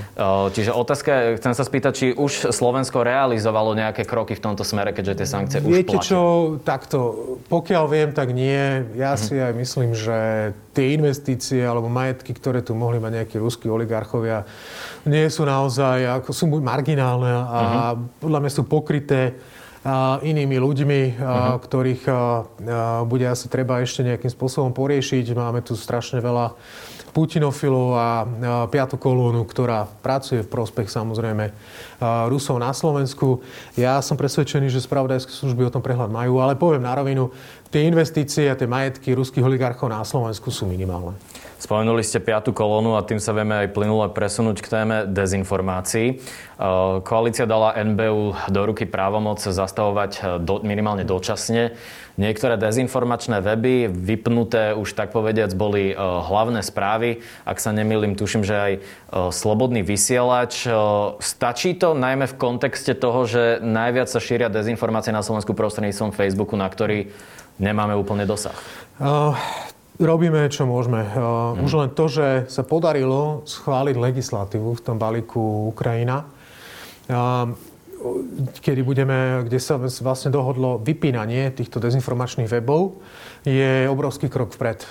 [0.50, 5.14] Čiže otázka, chcem sa spýtať, či už Slovensko realizovalo nejaké kroky v tomto smere, keďže
[5.22, 6.20] tie sankcie Viete už Viete čo,
[6.66, 6.98] takto,
[7.46, 8.82] pokiaľ viem, tak nie.
[8.98, 9.22] Ja uh-huh.
[9.22, 14.42] si aj myslím, že tie investície alebo majetky, ktoré tu mohli mať nejakí ruskí oligarchovia,
[15.06, 17.58] nie sú naozaj, ako sú marginálne a
[17.94, 18.26] uh-huh.
[18.26, 19.38] podľa mňa sú pokryté
[20.20, 21.56] inými ľuďmi, uh-huh.
[21.56, 22.02] ktorých
[23.08, 25.32] bude asi treba ešte nejakým spôsobom poriešiť.
[25.32, 26.52] Máme tu strašne veľa
[27.10, 28.08] Putinofilov a
[28.70, 31.50] piatu kolónu, ktorá pracuje v prospech samozrejme
[32.30, 33.42] Rusov na Slovensku.
[33.74, 37.34] Ja som presvedčený, že spravodajské služby o tom prehľad majú, ale poviem na rovinu,
[37.74, 41.18] tie investície a tie majetky ruských oligarchov na Slovensku sú minimálne.
[41.60, 46.06] Spomenuli ste piatu kolónu a tým sa vieme aj plynule presunúť k téme dezinformácií.
[46.08, 46.14] E,
[47.04, 51.76] koalícia dala NBU do ruky právomoc zastavovať e, do, minimálne dočasne.
[52.16, 57.20] Niektoré dezinformačné weby vypnuté už tak povediac boli e, hlavné správy.
[57.44, 58.72] Ak sa nemýlim, tuším, že aj
[59.28, 60.64] slobodný vysielač.
[61.20, 66.56] Stačí to najmä v kontexte toho, že najviac sa šíria dezinformácie na Slovensku prostredníctvom Facebooku,
[66.56, 67.12] na ktorý
[67.60, 68.56] nemáme úplne dosah?
[70.00, 71.04] Uh, Robíme, čo môžeme.
[71.04, 71.60] Mm.
[71.60, 76.24] Už len to, že sa podarilo schváliť legislatívu v tom balíku Ukrajina,
[78.64, 82.96] kedy budeme, kde sa vlastne dohodlo vypínanie týchto dezinformačných webov,
[83.44, 84.88] je obrovský krok vpred.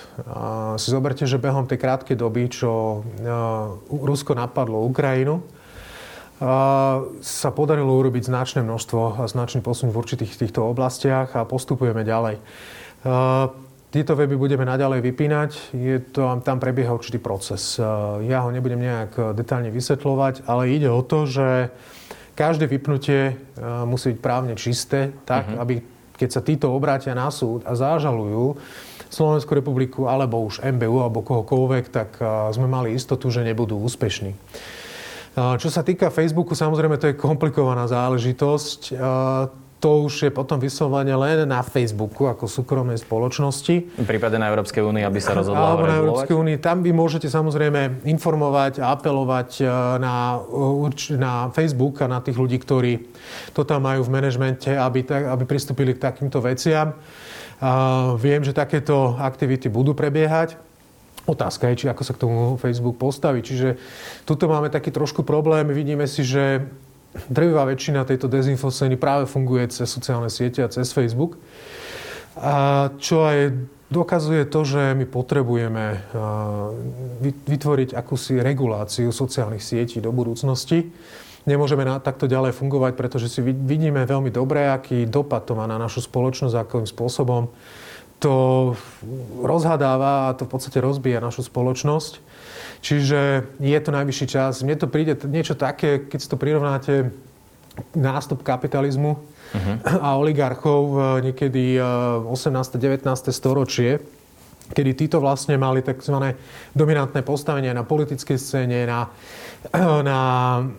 [0.78, 3.02] Si zoberte, že behom tej krátkej doby, čo
[3.90, 5.42] Rusko napadlo Ukrajinu,
[7.18, 12.38] sa podarilo urobiť značné množstvo a značný posun v určitých týchto oblastiach a postupujeme ďalej.
[13.90, 15.50] Tieto weby budeme naďalej vypínať.
[15.74, 17.74] Je to, tam prebieha určitý proces.
[17.74, 17.82] E,
[18.30, 21.74] ja ho nebudem nejak e, detálne vysvetľovať, ale ide o to, že
[22.38, 23.58] každé vypnutie e,
[23.90, 25.62] musí byť právne čisté, tak, uh-huh.
[25.66, 25.82] aby
[26.14, 28.62] keď sa títo obrátia na súd a zážalujú
[29.10, 32.22] Slovenskú republiku alebo už MBU alebo kohokoľvek, tak
[32.54, 34.36] sme mali istotu, že nebudú úspešní.
[35.34, 38.94] Čo sa týka Facebooku, samozrejme to je komplikovaná záležitosť
[39.80, 43.96] to už je potom vyslovene len na Facebooku ako súkromnej spoločnosti.
[43.96, 46.56] V prípade na Európskej únii, aby sa rozhodla Alebo na Európskej únii.
[46.60, 50.36] Tam vy môžete samozrejme informovať a apelovať e, na,
[51.16, 53.08] na Facebook a na tých ľudí, ktorí
[53.56, 56.92] to tam majú v manažmente, aby, aby pristúpili k takýmto veciam.
[57.64, 57.72] A
[58.20, 60.60] viem, že takéto aktivity budú prebiehať.
[61.24, 63.40] Otázka je, či ako sa k tomu Facebook postaví.
[63.40, 63.80] Čiže
[64.28, 65.68] tuto máme taký trošku problém.
[65.72, 66.68] Vidíme si, že
[67.30, 71.38] drvivá väčšina tejto dezinfoscény práve funguje cez sociálne siete a cez Facebook.
[72.38, 73.52] A čo aj
[73.90, 75.98] dokazuje to, že my potrebujeme
[77.50, 80.94] vytvoriť akúsi reguláciu sociálnych sietí do budúcnosti.
[81.48, 85.80] Nemôžeme na, takto ďalej fungovať, pretože si vidíme veľmi dobre, aký dopad to má na
[85.80, 87.50] našu spoločnosť, akým spôsobom
[88.20, 88.34] to
[89.40, 92.20] rozhadáva a to v podstate rozbíja našu spoločnosť.
[92.80, 94.64] Čiže je to najvyšší čas.
[94.64, 97.12] Mne to príde niečo také, keď si to prirovnáte
[97.94, 99.76] nástup kapitalizmu uh-huh.
[99.84, 100.82] a oligarchov
[101.24, 102.76] niekedy 18.
[102.76, 103.06] 19.
[103.30, 104.02] storočie,
[104.70, 106.34] kedy títo vlastne mali tzv.
[106.74, 109.10] dominantné postavenie na politickej scéne, na
[110.00, 110.20] na,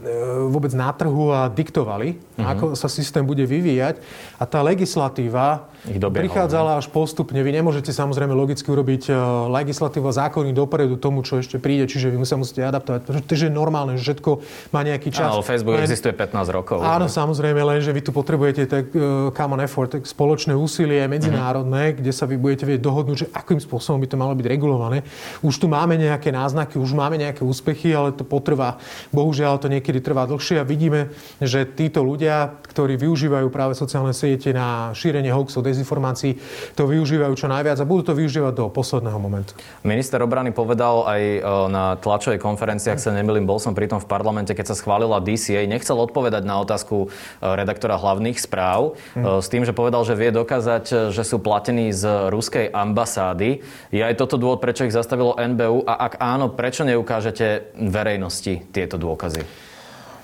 [0.02, 2.50] e, vôbec na trhu a diktovali, uh-huh.
[2.50, 4.02] ako sa systém bude vyvíjať.
[4.42, 7.42] A tá legislatíva prichádzala až postupne.
[7.42, 9.14] Vy nemôžete samozrejme logicky urobiť e,
[9.50, 13.26] legislatívu a zákony dopredu tomu, čo ešte príde, čiže vy sa musíte adaptovať.
[13.26, 14.30] To je normálne, že všetko
[14.70, 15.34] má nejaký čas.
[15.34, 16.78] Ale Facebook len, existuje 15 rokov.
[16.86, 17.12] Áno, ne?
[17.12, 21.98] samozrejme, len že vy tu potrebujete tak uh, common effort, tak spoločné úsilie medzinárodné, uh-huh.
[21.98, 25.02] kde sa vy budete vedieť dohodnúť, že akým spôsobom by to malo byť regulované.
[25.42, 28.78] Už tu máme nejaké náznaky, už máme nejaké úspechy, ale to potrvá
[29.10, 31.10] bohužiaľ to niekedy trvá dlhšie a vidíme,
[31.42, 36.38] že títo ľudia, ktorí využívajú práve sociálne siete na šírenie hoaxov, dezinformácií,
[36.76, 39.56] to využívajú čo najviac a budú to využívať do posledného momentu.
[39.88, 41.40] Minister obrany povedal aj e,
[41.72, 45.24] na tlačovej konferencii, ak sa nemýlim, bol som pri tom v parlamente, keď sa schválila
[45.24, 47.08] DCA, nechcel odpovedať na otázku e,
[47.42, 49.40] redaktora hlavných správ hmm.
[49.40, 53.64] s tým, že povedal, že vie dokázať, že sú platení z ruskej ambasády.
[53.90, 59.00] Je aj toto dôvod, prečo ich zastavilo NBU a ak áno, prečo neukážete verejnosti tieto
[59.00, 59.72] dôkazy?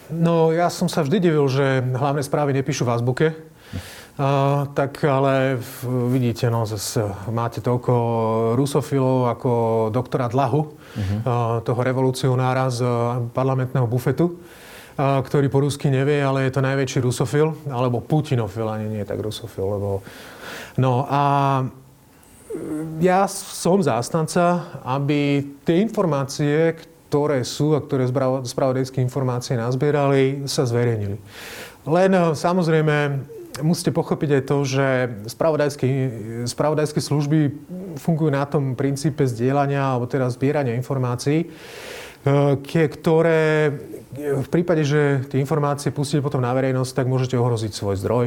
[0.08, 3.28] No, ja som sa vždy divil, že hlavné správy nepíšu v azbuke.
[4.18, 5.62] Uh, tak ale
[6.10, 7.94] vidíte, no, zase máte toľko
[8.58, 9.52] rusofilov ako
[9.94, 11.20] doktora Dlahu, uh-huh.
[11.22, 12.82] uh, toho revolucionára z
[13.30, 14.42] parlamentného bufetu,
[14.98, 19.78] ktorý po rusky nevie, ale je to najväčší rusofil, alebo putinofil, ani nie tak rusofil,
[19.78, 20.02] lebo...
[20.82, 21.22] No a
[22.98, 26.74] ja som zástanca, aby tie informácie,
[27.06, 28.10] ktoré sú a ktoré
[28.42, 31.22] spravodajské informácie nazbierali, sa zverejnili.
[31.86, 34.88] Len samozrejme musíte pochopiť aj to, že
[36.46, 37.40] spravodajské služby
[37.98, 43.74] fungujú na tom princípe zdieľania alebo teda zbierania informácií, e, ktoré
[44.18, 48.26] v prípade, že tie informácie pustíte potom na verejnosť, tak môžete ohroziť svoj zdroj.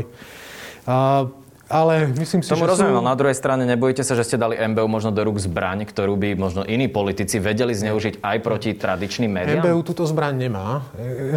[1.71, 3.07] Ale myslím si, Tomu že rozumiem, sú...
[3.07, 6.35] na druhej strane nebojíte sa, že ste dali MBU možno do rúk zbraň, ktorú by
[6.35, 9.63] možno iní politici vedeli zneužiť aj proti tradičným médiám?
[9.63, 10.83] MBU túto zbraň nemá.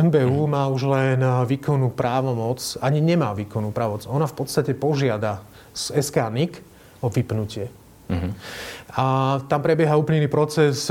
[0.10, 4.10] MBU má už len výkonnú právomoc, ani nemá výkonnú právomoc.
[4.10, 6.54] Ona v podstate požiada z SK NIK
[7.06, 7.70] o vypnutie.
[8.10, 8.34] Uh-huh.
[8.94, 10.86] A tam prebieha úplný proces,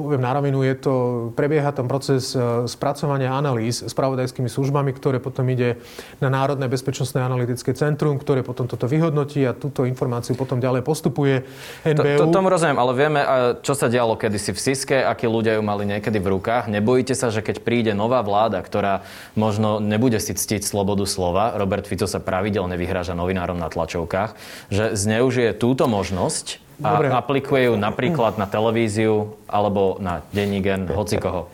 [0.00, 0.94] poviem na rovinu, je to,
[1.36, 2.32] prebieha tam proces
[2.64, 5.76] spracovania analýz s pravodajskými službami, ktoré potom ide
[6.24, 11.44] na Národné bezpečnostné analytické centrum, ktoré potom toto vyhodnotí a túto informáciu potom ďalej postupuje
[11.84, 12.16] NBU.
[12.16, 13.20] To, to, tomu rozumiem, ale vieme,
[13.60, 16.72] čo sa dialo kedysi v Siske, akí ľudia ju mali niekedy v rukách.
[16.72, 19.04] Nebojíte sa, že keď príde nová vláda, ktorá
[19.36, 24.32] možno nebude si ctiť slobodu slova, Robert Fico sa pravidelne vyhráža novinárom na tlačovkách,
[24.72, 27.10] že zneužije túto možnosť a Dobre.
[27.10, 31.50] aplikuje ju napríklad na televíziu alebo na denní gen, hoci koho.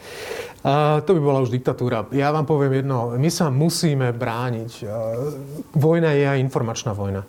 [0.64, 2.08] A to by bola už diktatúra.
[2.08, 3.12] Ja vám poviem jedno.
[3.20, 4.88] My sa musíme brániť.
[5.76, 7.28] Vojna je aj informačná vojna.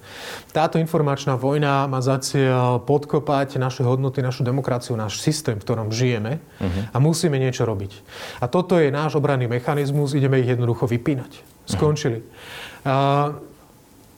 [0.56, 5.92] Táto informačná vojna má za cieľ podkopať naše hodnoty, našu demokraciu, náš systém, v ktorom
[5.92, 6.96] žijeme uh-huh.
[6.96, 7.92] a musíme niečo robiť.
[8.40, 11.44] A toto je náš obranný mechanizmus, ideme ich jednoducho vypínať.
[11.68, 12.24] Skončili.
[12.88, 13.36] Uh-huh.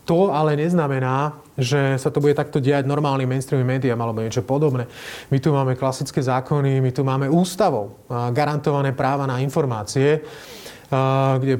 [0.06, 4.86] To ale neznamená, že sa to bude takto diať normálnym mainstream médiám alebo niečo podobné.
[5.34, 7.97] My tu máme klasické zákony, my tu máme ústavou
[8.32, 10.22] garantované práva na informácie,
[11.41, 11.58] kde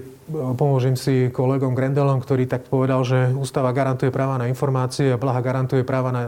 [0.54, 5.42] pomôžem si kolegom Grendelom, ktorý tak povedal, že ústava garantuje práva na informácie a Blaha
[5.42, 6.22] garantuje, práva na,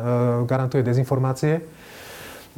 [0.49, 1.61] garantuje dezinformácie.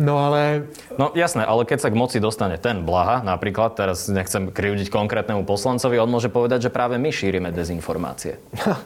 [0.02, 0.66] No ale...
[0.98, 5.46] No jasné, ale keď sa k moci dostane ten Blaha, napríklad, teraz nechcem krivdiť konkrétnemu
[5.46, 8.42] poslancovi, on môže povedať, že práve my šírime dezinformácie.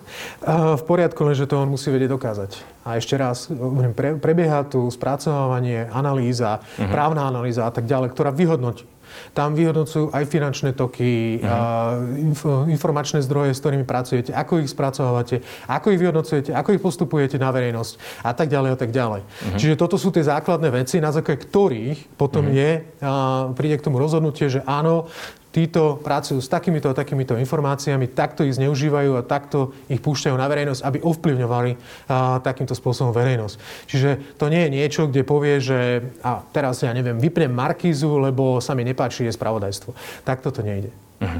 [0.79, 2.51] v poriadku, lenže to on musí vedieť dokázať.
[2.83, 3.47] A ešte raz,
[3.95, 6.91] prebieha tu spracovávanie, analýza, uh-huh.
[6.91, 8.85] právna analýza a tak ďalej, ktorá vyhodnotí
[9.33, 12.67] tam vyhodnocujú aj finančné toky, uh-huh.
[12.67, 17.49] informačné zdroje, s ktorými pracujete, ako ich spracovávate, ako ich vyhodnocujete, ako ich postupujete na
[17.51, 19.21] verejnosť a tak ďalej a tak ďalej.
[19.23, 19.57] Uh-huh.
[19.59, 22.59] Čiže toto sú tie základné veci, na základe ktorých potom uh-huh.
[22.59, 23.11] je, a
[23.53, 25.07] príde k tomu rozhodnutie, že áno,
[25.55, 30.51] títo pracujú s takýmito a takýmito informáciami, takto ich zneužívajú a takto ich púšťajú na
[30.51, 31.71] verejnosť, aby ovplyvňovali
[32.11, 33.55] a, takýmto spôsobom verejnosť.
[33.87, 38.59] Čiže to nie je niečo, kde povie, že a teraz ja neviem, vypnem Markízu, lebo
[38.59, 39.95] sa mi nepáči je spravodajstvo.
[40.27, 40.91] Takto to nejde.
[41.23, 41.39] Uh-huh.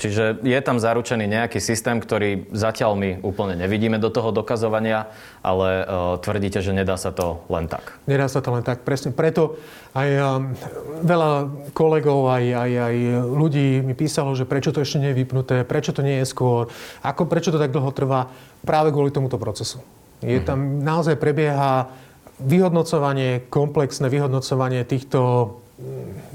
[0.00, 5.12] Čiže je tam zaručený nejaký systém, ktorý zatiaľ my úplne nevidíme do toho dokazovania,
[5.44, 7.96] ale uh, tvrdíte, že nedá sa to len tak.
[8.08, 9.12] Nedá sa to len tak, presne.
[9.12, 9.60] Preto
[9.92, 10.24] aj um,
[11.04, 11.30] veľa
[11.76, 12.96] kolegov, aj, aj, aj
[13.30, 16.72] ľudí mi písalo, že prečo to ešte nie je vypnuté, prečo to nie je skôr,
[17.04, 18.32] ako, prečo to tak dlho trvá,
[18.64, 19.84] práve kvôli tomuto procesu.
[20.22, 20.48] Je mm-hmm.
[20.48, 21.90] tam naozaj prebieha
[22.42, 25.20] vyhodnocovanie, komplexné vyhodnocovanie týchto,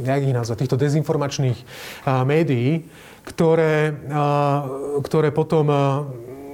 [0.03, 1.59] jak ich nazvať, týchto dezinformačných
[2.23, 2.87] médií,
[3.27, 3.91] ktoré,
[5.03, 5.65] ktoré potom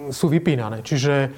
[0.09, 0.81] sú vypínané.
[0.81, 1.29] Čiže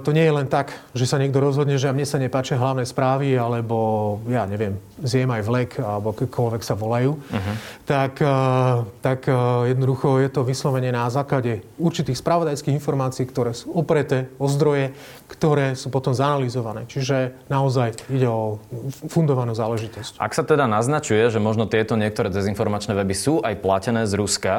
[0.00, 3.36] to nie je len tak, že sa niekto rozhodne, že mne sa nepáčia hlavné správy,
[3.36, 7.54] alebo ja neviem, zjem aj vlek, alebo akokoľvek sa volajú, uh-huh.
[7.84, 8.20] tak,
[9.00, 9.28] tak
[9.68, 14.92] jednoducho je to vyslovene na základe určitých spravodajských informácií, ktoré sú opreté o zdroje,
[15.30, 16.84] ktoré sú potom zanalizované.
[16.90, 18.60] Čiže naozaj ide o
[19.08, 20.18] fundovanú záležitosť.
[20.18, 24.54] Ak sa teda naznačuje, že možno tieto niektoré dezinformačné weby sú aj platené z Ruska,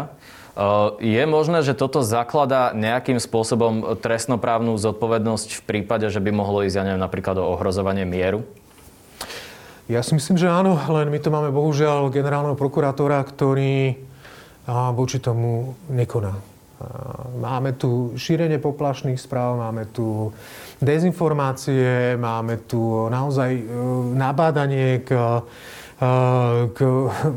[0.99, 6.75] je možné, že toto zakladá nejakým spôsobom trestnoprávnu zodpovednosť v prípade, že by mohlo ísť,
[6.75, 8.43] ja neviem, napríklad o ohrozovanie mieru?
[9.87, 13.99] Ja si myslím, že áno, len my tu máme bohužiaľ generálneho prokurátora, ktorý
[14.95, 16.37] voči tomu nekoná.
[17.37, 20.33] Máme tu šírenie poplašných správ, máme tu
[20.81, 23.63] dezinformácie, máme tu naozaj eh,
[24.17, 26.77] nabádanie k, eh, k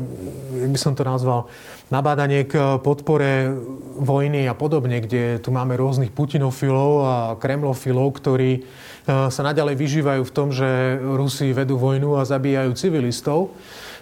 [0.65, 1.45] jak by som to nazval,
[1.93, 3.53] nabádanie k podpore
[3.95, 8.61] vojny a podobne, kde tu máme rôznych putinofilov a kremlofilov, ktorí e,
[9.05, 13.53] sa naďalej vyžívajú v tom, že Rusi vedú vojnu a zabíjajú civilistov.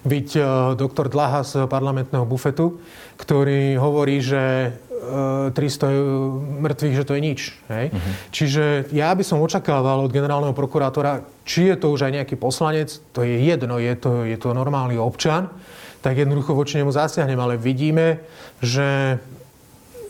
[0.07, 0.41] byť e,
[0.79, 2.79] doktor Dlaha z parlamentného bufetu,
[3.19, 4.73] ktorý hovorí, že
[5.03, 5.91] 300 e,
[6.63, 7.39] mŕtvych, že to je nič.
[7.67, 7.85] Hej?
[7.91, 8.13] Uh-huh.
[8.31, 8.63] Čiže
[8.95, 13.27] ja by som očakával od generálneho prokurátora, či je to už aj nejaký poslanec, to
[13.27, 15.51] je jedno, je to, je to normálny občan,
[16.03, 18.19] tak jednoducho voči nemu zasiahnem, ale vidíme,
[18.59, 19.17] že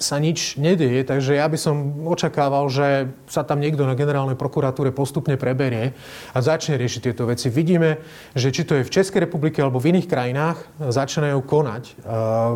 [0.02, 4.92] sa nič nedieje, takže ja by som očakával, že sa tam niekto na generálnej prokuratúre
[4.92, 5.96] postupne preberie
[6.36, 7.48] a začne riešiť tieto veci.
[7.48, 8.04] Vidíme,
[8.36, 12.04] že či to je v Českej republike alebo v iných krajinách, začínajú konať,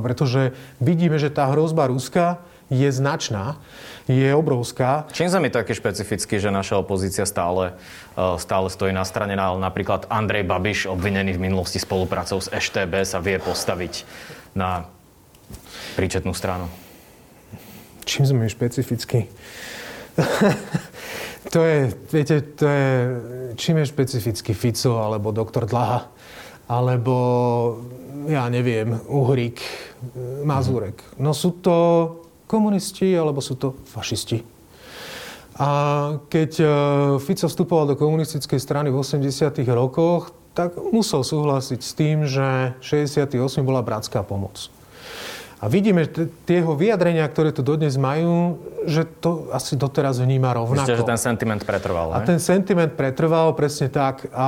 [0.04, 0.52] pretože
[0.84, 3.56] vidíme, že tá hrozba Ruska je značná,
[4.08, 5.06] je obrovská.
[5.12, 7.76] Čím sa mi taký špecificky, že naša opozícia stále,
[8.40, 13.20] stále stojí na strane, ale napríklad Andrej Babiš, obvinený v minulosti spoluprácou s EŠTB, sa
[13.20, 14.08] vie postaviť
[14.56, 14.88] na
[16.00, 16.72] príčetnú stranu?
[18.08, 19.28] čím sme špecificky?
[21.54, 21.80] to je,
[22.10, 22.90] viete, to je,
[23.60, 26.08] čím je špecificky Fico alebo doktor Dlaha,
[26.72, 27.16] alebo
[28.32, 29.60] ja neviem, Uhrik,
[30.48, 31.04] Mazurek.
[31.20, 31.76] No sú to
[32.48, 34.42] komunisti alebo sú to fašisti.
[35.58, 35.70] A
[36.30, 36.66] keď e,
[37.18, 39.26] Fico vstupoval do komunistickej strany v 80.
[39.74, 44.70] rokoch, tak musel súhlasiť s tým, že 68 bola bratská pomoc.
[45.58, 50.54] A vidíme že tie jeho vyjadrenia, ktoré tu dodnes majú, že to asi doteraz vníma
[50.54, 50.86] rovnako.
[50.86, 54.30] Myslíte, že ten sentiment pretrval, A ten sentiment pretrval presne tak.
[54.38, 54.48] A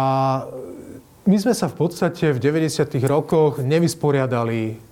[1.25, 3.01] my sme sa v podstate v 90.
[3.09, 4.88] rokoch nevysporiadali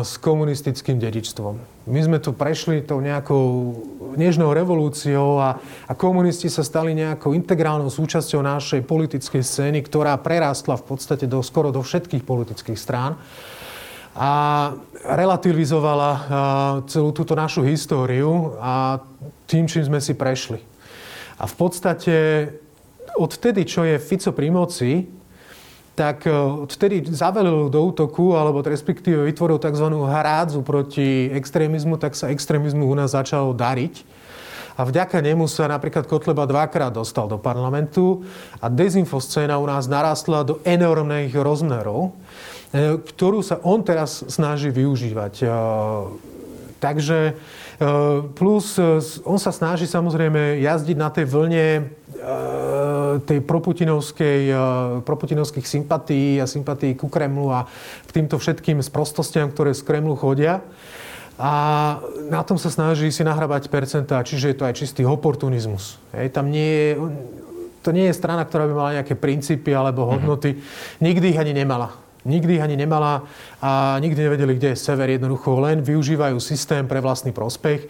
[0.00, 1.54] s komunistickým dedičstvom.
[1.90, 3.74] My sme tu prešli tou nejakou
[4.14, 5.58] nežnou revolúciou a,
[5.90, 11.42] a komunisti sa stali nejakou integrálnou súčasťou našej politickej scény, ktorá prerástla v podstate do,
[11.42, 13.18] skoro do všetkých politických strán
[14.14, 14.30] a
[15.06, 16.10] relativizovala
[16.90, 19.02] celú túto našu históriu a
[19.46, 20.62] tým, čím sme si prešli.
[21.38, 22.14] A v podstate
[23.18, 25.19] odtedy, čo je Fico pri moci,
[26.00, 26.32] tak e,
[26.64, 29.84] odtedy zavelil do útoku, alebo respektíve vytvoril tzv.
[29.84, 34.16] hrádzu proti extrémizmu, tak sa extrémizmu u nás začalo dariť.
[34.80, 38.24] A vďaka nemu sa napríklad Kotleba dvakrát dostal do parlamentu
[38.64, 42.16] a dezinfoscéna u nás narastla do enormných rozmerov.
[42.70, 45.42] E, ktorú sa on teraz snaží využívať.
[45.42, 45.46] E,
[46.78, 47.32] takže e,
[48.30, 48.78] plus
[49.26, 51.90] on sa snaží samozrejme jazdiť na tej vlne
[53.24, 54.52] tej proputinovskej,
[55.08, 57.64] proputinovských sympatí a sympatí ku Kremlu a
[58.04, 60.60] k týmto všetkým sprostostiam, ktoré z Kremlu chodia.
[61.40, 61.52] A
[62.28, 65.96] na tom sa snaží si nahrabať percentá, čiže je to aj čistý oportunizmus.
[66.12, 66.88] Hej, tam nie je,
[67.80, 70.52] to nie je strana, ktorá by mala nejaké princípy alebo hodnoty.
[70.52, 71.00] Mm-hmm.
[71.00, 71.96] Nikdy ich ani nemala.
[72.24, 73.24] Nikdy ani nemala
[73.64, 75.08] a nikdy nevedeli, kde je sever.
[75.08, 77.88] Jednoducho len využívajú systém pre vlastný prospech.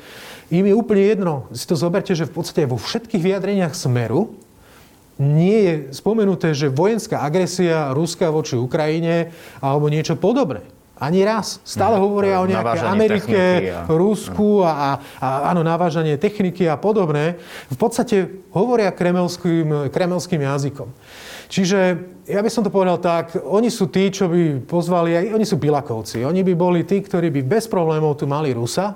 [0.54, 1.34] Im je úplne jedno.
[1.50, 4.34] Si to zoberte, že v podstate vo všetkých vyjadreniach Smeru
[5.20, 10.64] nie je spomenuté, že vojenská agresia Ruska voči Ukrajine alebo niečo podobné.
[11.00, 11.64] Ani raz.
[11.64, 13.40] Stále no, hovoria o nejakej Amerike,
[13.72, 13.88] a...
[13.88, 17.40] Rusku a, a, a áno, navážanie techniky a podobné.
[17.72, 20.92] V podstate hovoria kremelským, kremelským jazykom.
[21.50, 21.78] Čiže
[22.30, 26.22] ja by som to povedal tak, oni sú tí, čo by pozvali, oni sú Bilakovci.
[26.22, 28.94] Oni by boli tí, ktorí by bez problémov tu mali Rusa.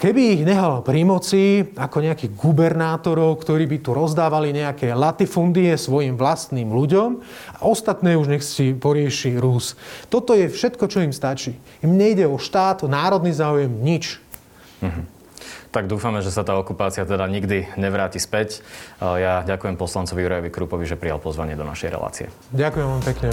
[0.00, 6.16] Keby ich nehal pri moci ako nejakých gubernátorov, ktorí by tu rozdávali nejaké latifundie svojim
[6.16, 7.20] vlastným ľuďom
[7.54, 9.76] a ostatné už nech si porieši Rus.
[10.08, 11.54] Toto je všetko, čo im stačí.
[11.84, 14.18] Im nejde o štát, o národný záujem, nič.
[14.80, 15.19] Mm-hmm.
[15.70, 18.58] Tak dúfame, že sa tá okupácia teda nikdy nevráti späť.
[18.98, 22.26] Ja ďakujem poslancovi Jurajovi Krupovi, že prijal pozvanie do našej relácie.
[22.50, 23.30] Ďakujem vám pekne.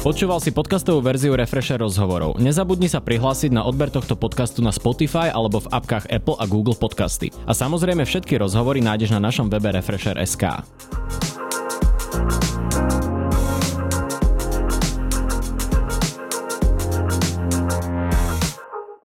[0.00, 2.40] Počúval si podcastovú verziu Refresher rozhovorov.
[2.40, 6.78] Nezabudni sa prihlásiť na odber tohto podcastu na Spotify alebo v apkách Apple a Google
[6.78, 7.28] Podcasty.
[7.44, 10.64] A samozrejme všetky rozhovory nájdeš na našom webe Refresher.sk.